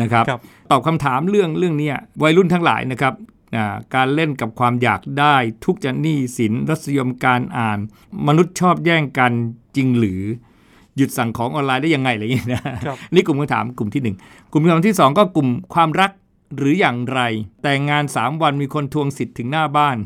[0.02, 3.14] นะครับครับตอบคำถามเรื่องเรื่องเนี้ยวัยรุ่นทั้งหลายนะครับ
[3.56, 7.80] อ่าการเล่นกับความอยากได้ ทุกข์จะหนี้สินรสยมการอ่าน
[8.28, 9.32] มนุษย์ชอบแย่งกัน
[9.76, 10.22] จริงหรือ
[10.98, 14.16] หยุดสั่งของออนไลน์ได้ยังไงอะไรอย่างเงี้ยนะครับนี่กลุ่มคำถามกลุ่มที่หนึ่ง
[14.52, 16.12] กลุ่มคำถามที่สองก็กลุ่มความรัก
[16.58, 17.22] หรืออย่างไร
[17.64, 19.98] แต่งงานสามวันมีคนทวงสิทธิ์ถึงหน้าบ้าน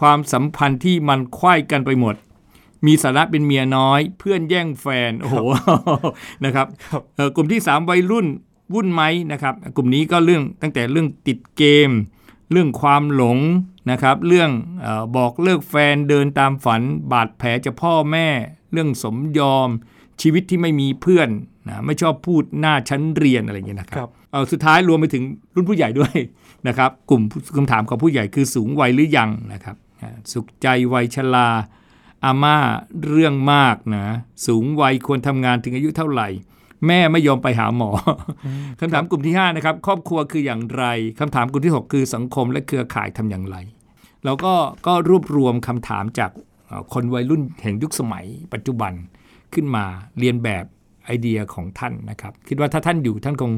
[0.00, 2.14] ความสัมพันธ์ที่มันไขว้กันไปหมด
[2.86, 5.36] มีสาระเป็นเมียน้อย เพื่อนแย่งแฟนโอ้โห
[6.44, 8.26] นะครับครับเอ่อกลุ่มที่ 3 วัยรุ่น
[8.74, 11.90] วุ่นไหมนะครับ กลุ่มนี้ก็เรื่องตั้งแต่เรื่องติดเกม
[12.52, 13.38] เรื่องความหลง
[13.90, 16.82] นะครับ เรื่องเออบอกเลิกแฟนเดินตามฝัน
[17.12, 18.28] บาดแผลจากพ่อแม่
[18.72, 19.68] เรื่องสมยอม
[20.22, 21.28] ชีวิตที่ไม่มีเพื่อน
[21.68, 26.14] นะไม่ชอบพูดหน้าชั้นเรียนอะไรอย่างเงี้ยนะคครัรับบเอาสุดท้ายรวมไปถึงรุ่นผู้ใหญ่ด้วย
[26.68, 27.22] นะครับ กลุ่ม
[27.56, 31.48] คำถามของผู้ใหญ่คือสูงวัยหรือยังนะครับอ่าสุขใจวัยชรา
[32.24, 32.58] อาม่า
[33.08, 34.04] เรื่องมากนะ
[34.46, 36.28] สูงวัยควรทำงานถึงอายุเท่าไหร่
[36.86, 38.12] แม่ไม่ยอมไปหาหมออ
[38.80, 40.84] คำถามกลุ่มที่5นะครับครอบครัวคืออย่างไร
[41.20, 43.56] คำถามกลุ่มที่ 6 คือสังคมและเครือข่ายทำอย่างไร
[44.24, 44.54] เราก็
[44.86, 46.30] ก็รวบรวมคำถามจาก
[46.66, 48.92] เอ่อคนวัยรุ่นแห่งยุคสมัย ปัจจุบัน
[49.54, 49.84] ขึ้นมา
[50.18, 50.64] เรียนแบบ
[51.04, 53.52] ไอเดียของท่านนะครับ คิดว่าถ้าท่านอยู่ท่านคง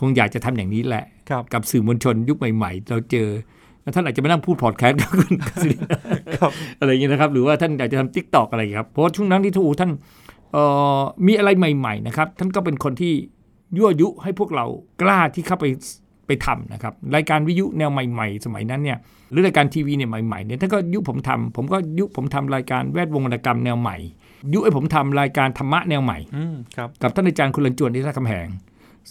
[0.00, 3.28] คงอยากจะทำอย่างนี้แหละครับกับสื่อมวลชนยุคใหม่ ๆ เราเจอ
[3.82, 5.78] แล้วท่านอาจจะมานั่งพูดพอดแคสต์กับคุณกสิณ
[6.34, 9.96] ครับอะไรอย่างเงี้ยนะครับ หรือว่าท่านอยากจะทำ TikTok อะไรอย่างเงี้ยครับเพราะว่าช่วงนั้นที่ทูท่านเอ่อ
[11.26, 13.14] มีอะไรใหม่ ๆ นะครับ ท่านก็เป็นคนที่
[13.76, 14.66] ยั่วยุให้พวกเรา
[15.02, 15.64] กล้าที่เข้าไป
[16.26, 18.98] ไปทำนะครับ รายการวิทยุแนวใหม่ ๆ สมัยนั้นเนี่ย
[19.30, 23.96] หรือรายการทีวีเนี่ยใหม่ๆเนี่ยท่านก็ยุผมทำผมก็ยุผมทำรายการแวดวงวรรณกรรมแนวใหม่
[24.52, 28.48] ยุให้ผมทำรายการธรรมะแนวใหม่อืมครับกับท่านอาจารย์คุณลันจวนที่ท่าคำแหง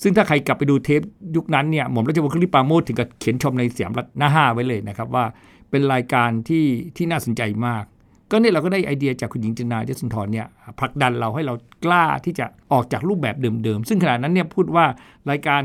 [0.02, 1.02] ซึ่งถ้าใครกลับไปดูเทป
[1.36, 5.26] ยุคนั้นเนี่ยหม่อมราชวงศ์คลิปปราโมทถึงกับเขียนชมในเสียมรัตหน้าห้าไว้เลยนะครับว่า
[5.70, 7.84] เป็นรายการที่ที่น่าสนใจมาก
[8.32, 10.46] ก็เนี่ยเราก็ได้ไอเดียจากคุณหญิงจินดายศสุนทรเนี่ย
[10.80, 11.54] ผลักดันเราให้เรา
[11.86, 14.86] กล้าที่จะออกจากรูปแบบเดิมๆ ซึ่งขณะนั้นเนี่ยพูดว่า
[15.30, 15.62] รายการ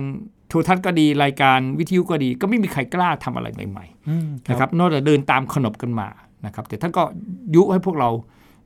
[0.49, 6.09] โทรทัศน์ก็ดีรายการวิทยุก็ดี ก็ไม่มีใครกล้าทำอะไรใหม่ๆอืมนะครับนอกจากเดินตามขนบกันมา
[6.47, 7.03] นะครับแต่ท่านก็
[7.55, 8.11] ยุให้พวกเรา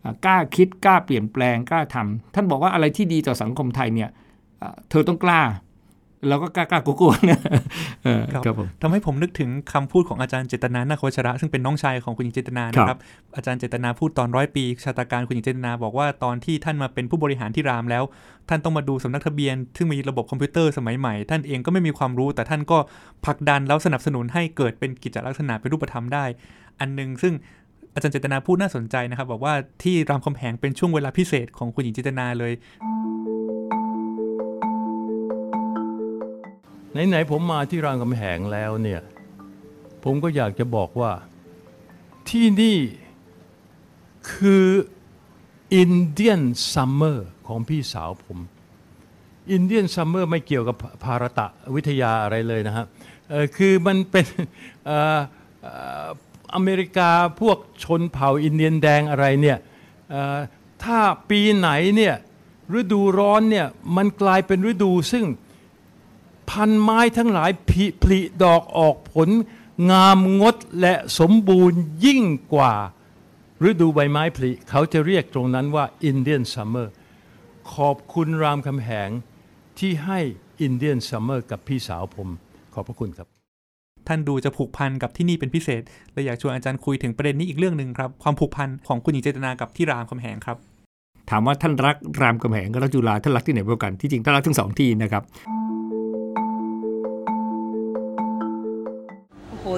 [0.05, 4.11] อ่ากล้าคิดกล้าเปลี่ยนแปลงกล้าทำท่านบอกว่าอะไรที่ดีต่อสังคมไทยเนี่ย
[4.63, 5.41] อ่าเธอต้องกล้า
[6.29, 7.41] เราก็กล้ากล้ากลัวๆนะ
[8.05, 13.01] เออครับครับผมทำให้ผมนึกถึงคำพูดของอาจารย์เจตนานาควัชระ ซึ่งเป็นน้องชายของคุณหญิงเจตนานะคครัรับบ
[13.37, 18.05] อาจารย์เจตนาพูดตอนร้อยปีชาตาการคุณหญิงเจตนาบอกว่าตอนที่ท่านมาเป็นผู้บริหารที่รามแล้ว
[18.49, 22.79] ท่านต้องมาดูสำนักทะเบียน ซึ่งมีระบบคอมพิวเตอร์สมัยใหม่ ท่านเองก็ไม่มีความรู้ แต่ท่านก็
[23.25, 26.25] ผลักดันแล้วสนับสนุนให้เกิดเป็นกิจลักษณะเป็นรูปธรรมได้
[26.81, 27.35] อันหนึงซึ่ง
[27.95, 32.53] อาจารย์เจตนาพูดน่าสนใจนะครับ บอกว่าที่รามคำแหงเป็นช่วงเวลาพิเศษของคุณหญิงเจตนาเลย
[37.09, 39.01] ไหนๆผมมาที่รามคำแหงแล้วเนี่ย
[40.05, 41.13] ผมก็อยากจะบอกว่า
[42.29, 42.79] ที่นี่
[44.33, 44.67] คือ
[45.75, 48.39] Indian summer ของพี่สาวผม
[49.53, 52.87] Indian summer ไม่เกี่ยวกับภารตะวิทยาอะไรเลยนะฮะ
[53.57, 54.27] คือมันเป็น
[56.55, 59.59] อเมริกาพวกชนเผ่าอินเดียนแดงอะไรเนี่ย
[60.85, 60.99] ถ้า
[61.31, 62.15] ปีไหนเนี่ย
[62.79, 65.25] ฤดูร้อนเนี่ยมันกลายเป็นฤดูซึ่ง
[66.51, 69.31] พันธุ์ไม้ทั้งหลายผลิผลิดอกออกผล
[69.91, 72.23] งามงดและสมบูรณ์ยิ่ง
[72.55, 72.75] กว่า
[73.69, 76.93] ฤดูใบไม้ผลิเขาจะเรียกตรงนั้นว่า Indian summer
[77.75, 79.11] ขอบคุณรามคำแหง
[79.79, 80.21] ที่ให้
[80.63, 82.29] Indian summer กับพี่สาวผม
[82.75, 83.29] ขอบพระคุณครับ
[84.09, 85.83] ท่านดูจะผูกพันกับที่นี่เป็นพิเศษ
[86.13, 90.57] เลยอยากชวนอาจารย์คุยถึงประเด็นนี้อีกเรื่องหนึ่งครับ ความผูกพันของคุณหญิงจินตนากับที่รามคำแหงครับ
[91.31, 95.23] ถามว่าท่านรักรามคำแหงกับรักจุฬาท่านรักที่ไหนมากกว่ากันที่จริงท่านรักทั้งสองที่นะครับ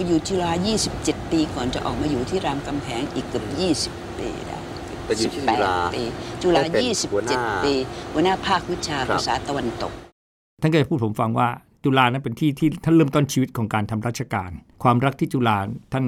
[0.09, 0.53] อ้โหอยู่จุฬา
[0.90, 3.44] 27 ปีก่อนจะออกมาอยู่ที่รามคำแหงอีกเกือบ
[3.81, 4.62] 20 ปีแล้ว
[5.07, 6.03] ไปอยู่ที่จุฬา18ปี
[6.42, 7.75] จุฬาได้เป็นหัวหน้า27 ปี
[8.12, 9.92] หัวหน้าภาควิชาครับภาษาตะวันตก
[10.62, 11.49] ท่านก็จะพูดผมฟังว่า
[11.85, 14.51] จุฬานั้นเป็นที่ที่ท่านเริ่มต้นชีวิตของการทำราชการ
[14.83, 15.57] ความรักที่จุฬา
[15.92, 16.05] ท่าน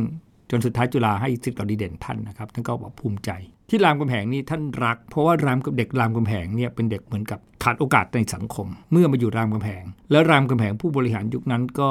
[0.50, 3.30] จนสุดท้ายจุฬาให้สิทธิ์ต่อดีเด่นท่านนะครับท่านก็บอกภูมิใจ
[3.70, 11.90] ที่รามคำแหงนี่ท่านรัก เพราะว่ารามกับเด็กรามคำแหงเนี่ยเป็นเด็กเหมือนกับขาดโอกาสในสังคม เมื่อมาอยู่รามคำแหง แล้วรามคำแหงผู้บริหารยุคนั้นก็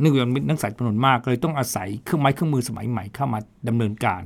[0.00, 4.22] เนื่องจากมีนักศึกษาจำนวนมากเลยต้องอาศัยเครื่องไม้เครื่องมือสมัยใหม่เข้ามาดำเนินการ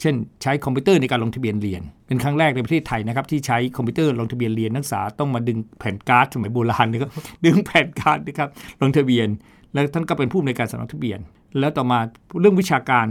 [0.00, 7.10] เช่น ใช้คอมพิวเตอร์ในการลงทะเบียนเรียน เป็นครั้งแรกในประเทศไทยนะครับที่ใช้คอมพิวเตอร์ลงทะเบียนเรียนนักศึกษาต้องมาดึงแผ่นการ์ดสมัยโบราณนะครับ
[7.44, 8.48] ดึงแผ่นการ์ดนะครับ
[8.82, 9.28] ลงทะเบียน
[9.72, 11.18] แล้วท่านก็เป็นผู้อำนวยการสำนักทะเบียน
[11.58, 11.98] แล้วต่อมา
[12.40, 13.06] เรื่องวิชาการ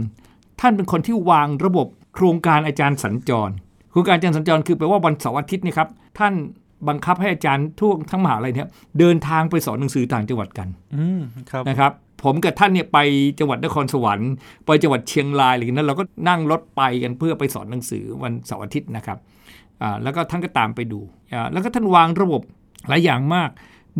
[0.60, 3.50] ท่านเป็นคนที่วางระบบโครงการอาจารย์สัญจร
[3.90, 5.88] โครงการอาจารย์สัญจรคือแปลว่าวันเสาร์อาทิตย์นะครับ
[6.18, 6.34] ท่าน
[6.88, 11.92] บังคับให้อาจารย์ทั่วทั้งมหาลัยเนี่ยเดินทางไปสอนหนังสือต่างจังหวัดกันอืมครับนะครับ
[12.24, 12.98] ผมกับท่านเนี่ยไป
[13.38, 14.30] จังหวัดนครสวรรค์
[14.66, 19.18] ไปจังหวัดเชียงรายอะไรอย่างนั้นเราก็นั่งรถไปกันเพื่อไปสอนหนังสือวันเสาร์อาทิตย์นะครับ
[19.82, 21.00] อ่าแล้วก็ท่านก็ตามไปดู
[21.34, 22.42] อ่าแล้วก็ท่านวางระบบ
[22.88, 23.50] หลายอย่างมาก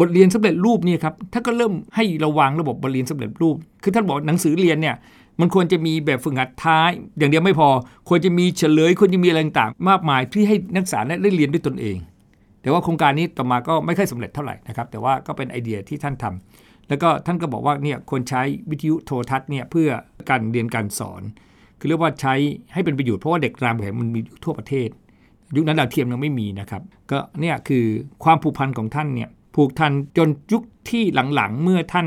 [0.00, 4.96] บทเรียนสำเร็จรูปเนี่ยครับท่านก็เริ่มให้ระวังระบบบทเรียนสำเร็จรูป คือท่านบอกหนังสือเรียนเนี่ย
[5.40, 7.68] มันควรจะมีแบบฝึกหัดท้าย อย่างเดียวไม่พอ
[8.08, 11.96] ควรจะมีเฉลยควรจะมีอะไรต่างๆมากมายที่ให้นักศึกษาได้เรียนด้วยตนเอง
[12.66, 19.88] แต่ว่าโครงการนี้ต่อมาก็ไม่ค่อยสำเร็จเท่าไหร่นะครับแต่ว่าก็เป็นไอเดียที่ท่านทำแล้วก็ท่านก็บอกว่าเนี่ยควรใช้วิทยุโทรทัศน์เนี่ยเพื่อ
[20.30, 21.22] การเรียนการสอน
[21.78, 22.34] คือเรียกว่าใช้
[22.72, 24.88] ให้เป็นประโยชน์เพราะว่าเด็กรามคำแหงมันมีทั่วประเทศ
[25.56, 27.84] ยุคนั้นดาวเทียมยังไม่มีนะครับก็เนี่ยคือ
[28.24, 31.02] ความผูกพันของท่านเนี่ยผูกพันจนยุคที่
[31.34, 32.06] หลังๆเมื่อท่าน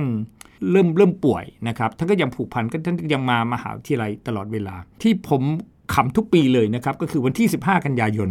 [0.72, 5.44] เริ่มเริ่มป่วยนะครับท่านก็ยังผูกพันก็ท่านยังมามหาวิทยาลัยตลอดเวลา ที่ผม
[5.94, 8.30] ขำทุกปีเลยนะครับก็คือวันที่ 15 กันยายน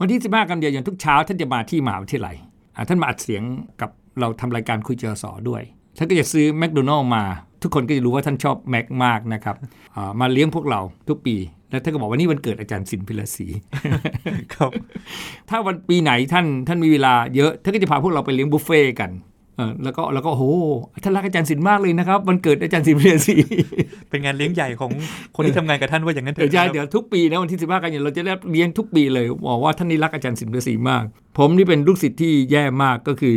[0.00, 2.36] วันที่ 15 กันยายนทุกเช้า ท่านจะมาที่มหาวิทยาลัย
[2.74, 3.42] อ่าท่านมาอัดเสียง
[3.80, 5.62] กับเราทำรายการคุยเจอสอด้วย
[5.98, 7.24] ท่านก็จะซื้อแมคโดนัลล์มา
[7.62, 9.56] ทุกคนก็จะรู้ว่าท่านชอบแม็กมากนะครับ
[9.96, 11.36] อ่ามาเลี้ยงพวกเราทุกปี
[11.70, 13.46] แล้วท่านก็บอกว่านี่วันเกิดอาจารย์สินพิลศรี
[14.54, 14.70] ครับ
[15.48, 19.37] ถ้าวันปีไหนท่านท่านมีเวลาเยอะ ท่านก็จะพาพวกเราไปเลี้ยงบุฟเฟ่ต์กันเออ
[19.84, 20.44] แล้วก็แล้วก็โอ้โห
[21.02, 23.36] ท่านรักอาจารย์สินมากเลยนะครับวันเกิดอาจารย์สินพิลศรี
[24.10, 24.90] เป็นงานเลี้ยงใหญ่ของ
[25.34, 31.04] คนที่ทำงานกับท่านว่าอย่างนั้นเถเดี๋ยวอะใช่ครับเดี๋ยวทุกปีนะวันที่15กันยายนเราจะได้เลี้ยงทุกปีเลยบอกว่าท่านนี่รักอาจารย์สินประสีมาก
[31.38, 33.36] ผมนี่เป็นลูกศิษย์ที่แย่มากก็คือ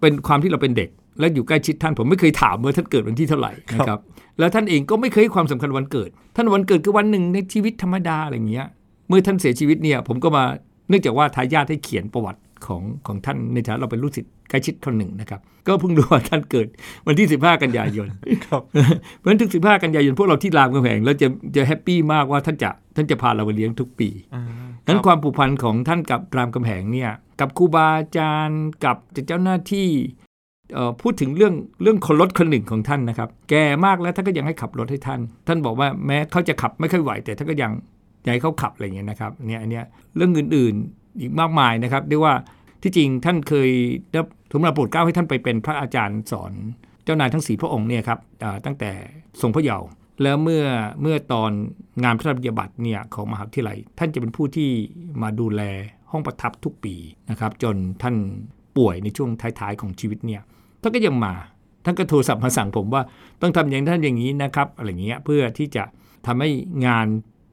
[0.00, 0.88] เป็นความที่เราเป็นเด็ก
[1.20, 4.00] และอยู่ใกล้ชิดท่านผมไม่เคยถามว่าท่านเกิดวันที่เท่าไหร่นะครับ
[4.38, 8.66] แล้วท่านเองก็ไม่เคยให้ความสำคัญวันเกิด ท่านวันเกิดคือวันหนึ่งในชีวิตธรรมดาอะไรอย่างเงี้ย
[9.08, 10.44] เมื่อท่านเสียชีวิตเนี่ยผมก็มา
[10.88, 16.66] เนื่องจากว่าทายาทให้เขียนประวัติ ของของท่านในฐานะเราเป็นลูกศิษย์ใกล้ชิดคนหนึ่งนะครับ ก็เพิ่งรู้ว่าท่านเกิด
[17.06, 18.08] วันที่ 15 กันยายน
[18.46, 18.62] ครับ
[19.18, 24.42] เพราะฉะนั้นถึง 15 กันยายนพวกเราที่รามคำแหงเราจะจะแฮปปี้มากว่าท่านจะท่านจะพาเราไปเลี้ยงทุกปีอ่า
[24.86, 28.96] นั้นรับความผูกพันของท่านกับรามคำแหงเนี่ยกับครูบาอาจารย์กับ
[29.26, 29.88] เจ้าหน้าที่
[30.74, 37.72] เอ่อพูดถึงเรื่องเรื่องคนรถคนหนึ่งของท่านนะครับ แก่มากแล้วท่านก็ยังให้ขับรถให้ท่าน ท่านบอกว่าแม้เขาจะขับไม่ค่อยไหวแต่ท่านก็ยัง
[38.22, 39.84] อยากให้เขาขับอะไรอย่างเงี้ยนะครับเนี่ยอันเนี้ย
[40.16, 42.34] เรื่องอื่นๆ อีกมากมายนะครับเรียกว่า
[42.82, 43.70] ที่จริงท่านเคย
[44.12, 44.20] ได้
[44.52, 46.52] สมรโปรดเกล้าให้ท่านไปเป็นพระอาจารย์สอน
[47.04, 48.18] เจ้านายทั้งสี่พระองค์เนี่ยครับ
[48.64, 48.90] ตั้งแต่
[49.40, 49.88] ทรงพระเยาว์
[50.22, 50.64] แล้วเมื่อ
[51.02, 51.50] เมื่อตอน
[52.04, 54.70] งานพระราชบัญญัติเนี่ยของมหาวิทยาลัย ท่านจะเป็นผู้ที่
[55.22, 55.62] มาดูแล
[56.10, 56.94] ห้องประทับทุกปี
[57.30, 58.16] นะครับจนท่าน
[58.76, 60.42] ป่วยในช่วงท้ายๆของชีวิตเนี่ย
[60.82, 61.34] ท่านก็ยังมา
[61.84, 63.02] ท่านก็โทรศัพท์มาสั่งผมว่า
[63.40, 65.84] ต้องทำอย่างท่านอย่างนี้นะครับอะไรเงี้ยเพื่อที่จะ
[66.26, 66.50] ทำให้
[66.86, 67.06] งาน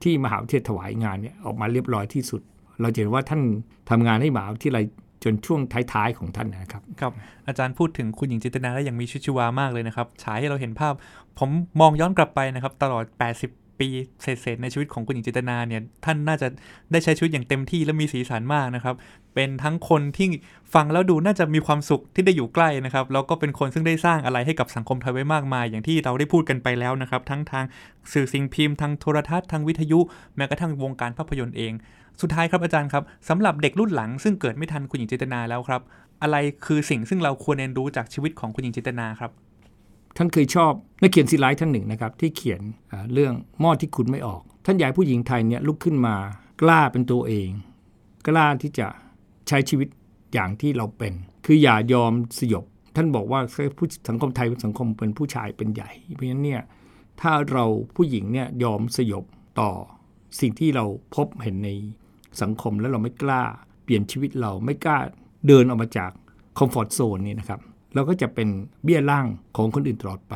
[0.04, 2.42] ที่มหาวิทยาลัยถวายงานเนี่ยออกมาเรียบร้อยที่สุด
[2.82, 3.42] เราเห็นว่าท่าน
[3.90, 4.84] ทำงานให้หมหาวิทยาลัย
[5.24, 5.60] จนช่วง
[5.94, 7.14] ท้ายๆของท่านนะครับ ครับ
[7.48, 10.94] อาจารย์พูดถึงคุณหญิงจิตนาได้อย่างมีชีวิตชีวามากเลยนะครับ ฉายให้เราเห็นภาพ
[11.40, 11.50] ผม
[11.82, 13.04] มองย้อนกลับไปนะครับ ตลอด
[13.44, 13.90] 80ปี
[14.22, 16.48] เศษในชีวิตของคุณหญิงจิตนาเนี่ยท่านน่าจะ
[16.92, 18.96] ได้ใช้ชีวิตอย่างเต็มที่และมีสีสันมากนะครับ
[19.38, 20.28] เป็นทั้งคนที่
[20.74, 27.66] ฟังแล้วดูน่าจะมีความสุขที่ได้อยู่ใกล้นะครับ แล้วก็เป็นคนซึ่งได้สร้างอะไรให้กับสังคมไทยไว้มากมาย อย่างที่เราได้พูดกันไปแล้วนะครับ ทั้งทาง
[28.14, 30.00] สื่อสิ่งพิมพ์ทางโทรทัศน์ทางวิทยุ
[30.36, 31.74] แม้กระทั่งวงการภาพยนตร์เอง
[32.22, 35.82] สุดท้ายครับอาจารย์ครับสำหรับเด็กรุ่นหลัง ซึ่งเกิดไม่ทันคุณหญิงจิตนาแล้วครับ
[36.22, 39.32] อะไรคือสิ่งซึ่งเราควรเรียนรู้จากชีวิตของคุณหญิงจิตนาครับ
[40.18, 40.72] ท่านเคยชอบ
[41.02, 42.62] นักเขียนซีไลท์ท่านหนึ่งนะครับที่เขียน
[43.14, 46.16] เรื่องหม้อที่คุณไม่ออก ท่านยากให้ผู้หญิงไทยเนี่ยลุกขึ้นมา
[46.62, 47.50] กล้าเป็นตัวเอง
[48.28, 48.88] กล้าที่จะ
[49.48, 49.88] ใช้ชีวิต
[50.34, 51.14] อย่างที่เราเป็น
[51.46, 53.40] คืออย่ายอมสยบ ท่านบอกว่า
[54.10, 56.62] สังคมไทยเป็นสังคมเป็นผู้ชายเป็นใหญ่ เพราะฉะนั้นเนี่ย
[57.22, 59.26] ถ้าเราผู้หญิงเนี่ยยอมสยบ
[59.60, 59.72] ต่อ
[60.40, 61.70] สิ่งที่เราพบเห็นใน
[62.42, 63.44] สังคมแล้วเราไม่กล้า
[63.84, 64.98] เปลี่ยนชีวิตเราไม่กล้า
[65.48, 66.12] เดินออกมาจาก
[66.58, 67.60] คอมฟอร์ทโซนนี่นะครับ
[67.94, 68.48] เราก็จะเป็น
[68.84, 69.26] เบี้ยล่าง
[69.58, 70.36] ของคนอื่นตลอดไป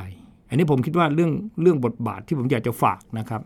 [0.49, 3.41] อันนี้ผมคิดว่าเรื่องเรื่องบทบาทที่ผมอยากจะฝากนะครับ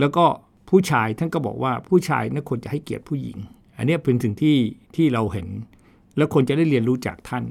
[0.00, 0.24] แล้วก็
[0.70, 3.38] ผู้ชายท่านก็บอกว่าผู้ชายน่าควรจะให้เกียรติผู้หญิง
[3.78, 4.56] อันนี้เป็นสิ่งที่
[4.96, 5.46] ที่เราเห็น
[6.16, 7.44] แล้วคนจะได้เรียนรู้จากท่าน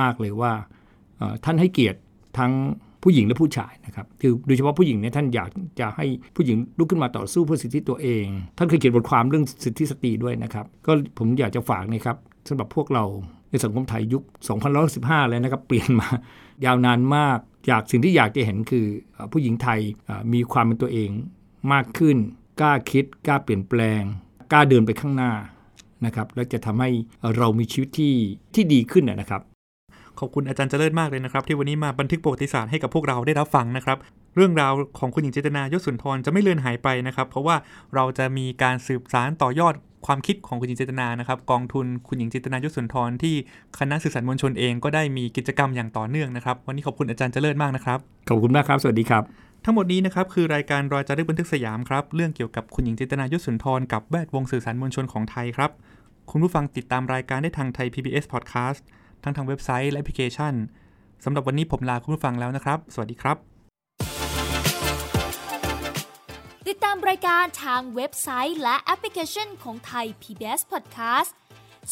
[0.00, 0.52] มากเลยว่า
[1.44, 1.98] ท่านให้เกียรติ
[2.38, 2.52] ทั้ง
[3.02, 8.26] ผู้หญิงและผู้ชายนะครับ คือโดยเฉพาะผู้หญิงเนี่ยท่านอยากจะให้ผู้หญิงลุกขึ้นมาต่อสู้เพื่อสิทธิตัวเอง
[8.58, 12.16] ท่านเคยเขียนบทความเรื่องสิทธิสตรีด้วยนะครับ ก็ผมอยากจะฝากนะครับ
[12.48, 13.04] สำหรับพวกเรา
[13.50, 14.22] ในสังคมไทยยุค
[14.76, 16.08] 2015 แล้วนะครับ เปลี่ยนมา
[16.64, 17.38] ยาวนานมาก
[17.70, 18.86] จากสิ่งที่อยากจะเห็นคือ
[19.32, 19.80] ผู้หญิงไทย
[20.32, 21.10] มีความเป็นตัวเอง
[21.72, 22.16] มากขึ้น
[22.60, 24.02] กล้าคิด กล้าเปลี่ยนแปลง
[24.52, 25.32] กล้าเดินไปข้างหน้า
[26.06, 26.90] นะครับแล้วจะทำให้
[27.36, 28.14] เรามีชีวิตที่
[28.54, 29.42] ที่ดีขึ้นนะนะครับ
[30.18, 33.98] ขอบคุณอาจารย์เจริญมากเลยนะครับ ที่วันนี้มาบันทึกประวัติศาสตร์ให้กับพวกเราได้รับฟังนะครับ
[34.36, 37.56] เรื่องราวของคุณหญิงเจตนายศสุนทรจะไม่เลือนหายไปนะครับ เพราะว่า
[37.94, 39.74] เราจะมีการสืบสารต่อยอด
[40.06, 43.34] ความคิดของคุณหญิงเจตนานะครับ กองทุนคุณหญิงเจตนายศสุนทรที่
[43.78, 49.22] คณะสื่อสารมวลชนเองก็ได้มีกิจกรรมอย่างต่อเนื่องนะครับ วันนี้ขอบคุณอาจารย์เจริญมากนะครับขอบคุณมากครับ สวัสดีครับ
[49.70, 55.70] ทั้งหมดนี้นะครับคือรายการรอยจารึกบันทึกสยามครับ เรื่องเกี่ยวกับคุณหญิงจิตนายศสุนทรกับแวดวงสื่อสารมวลชนของไทยครับ
[56.30, 58.80] คุณผู้ฟังติดตามรายการได้ทาง Thai PBS Podcast
[59.22, 60.54] ทั้งทางเว็บไซต์และแอปพลิเคชัน
[61.24, 63.36] สำหรับวันนี้ผมลาคุณผู้ฟังแล้วนะครับ สวัสดีครับ
[66.68, 71.30] ติดตามรายการทางเว็บไซต์และแอปพลิเคชันของไทย PBS Podcast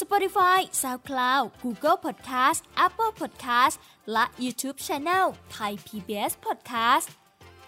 [0.00, 3.76] Spotify SoundCloud Google Podcast Apple Podcast
[4.12, 5.24] และ YouTube Channel
[5.56, 7.08] Thai PBS Podcast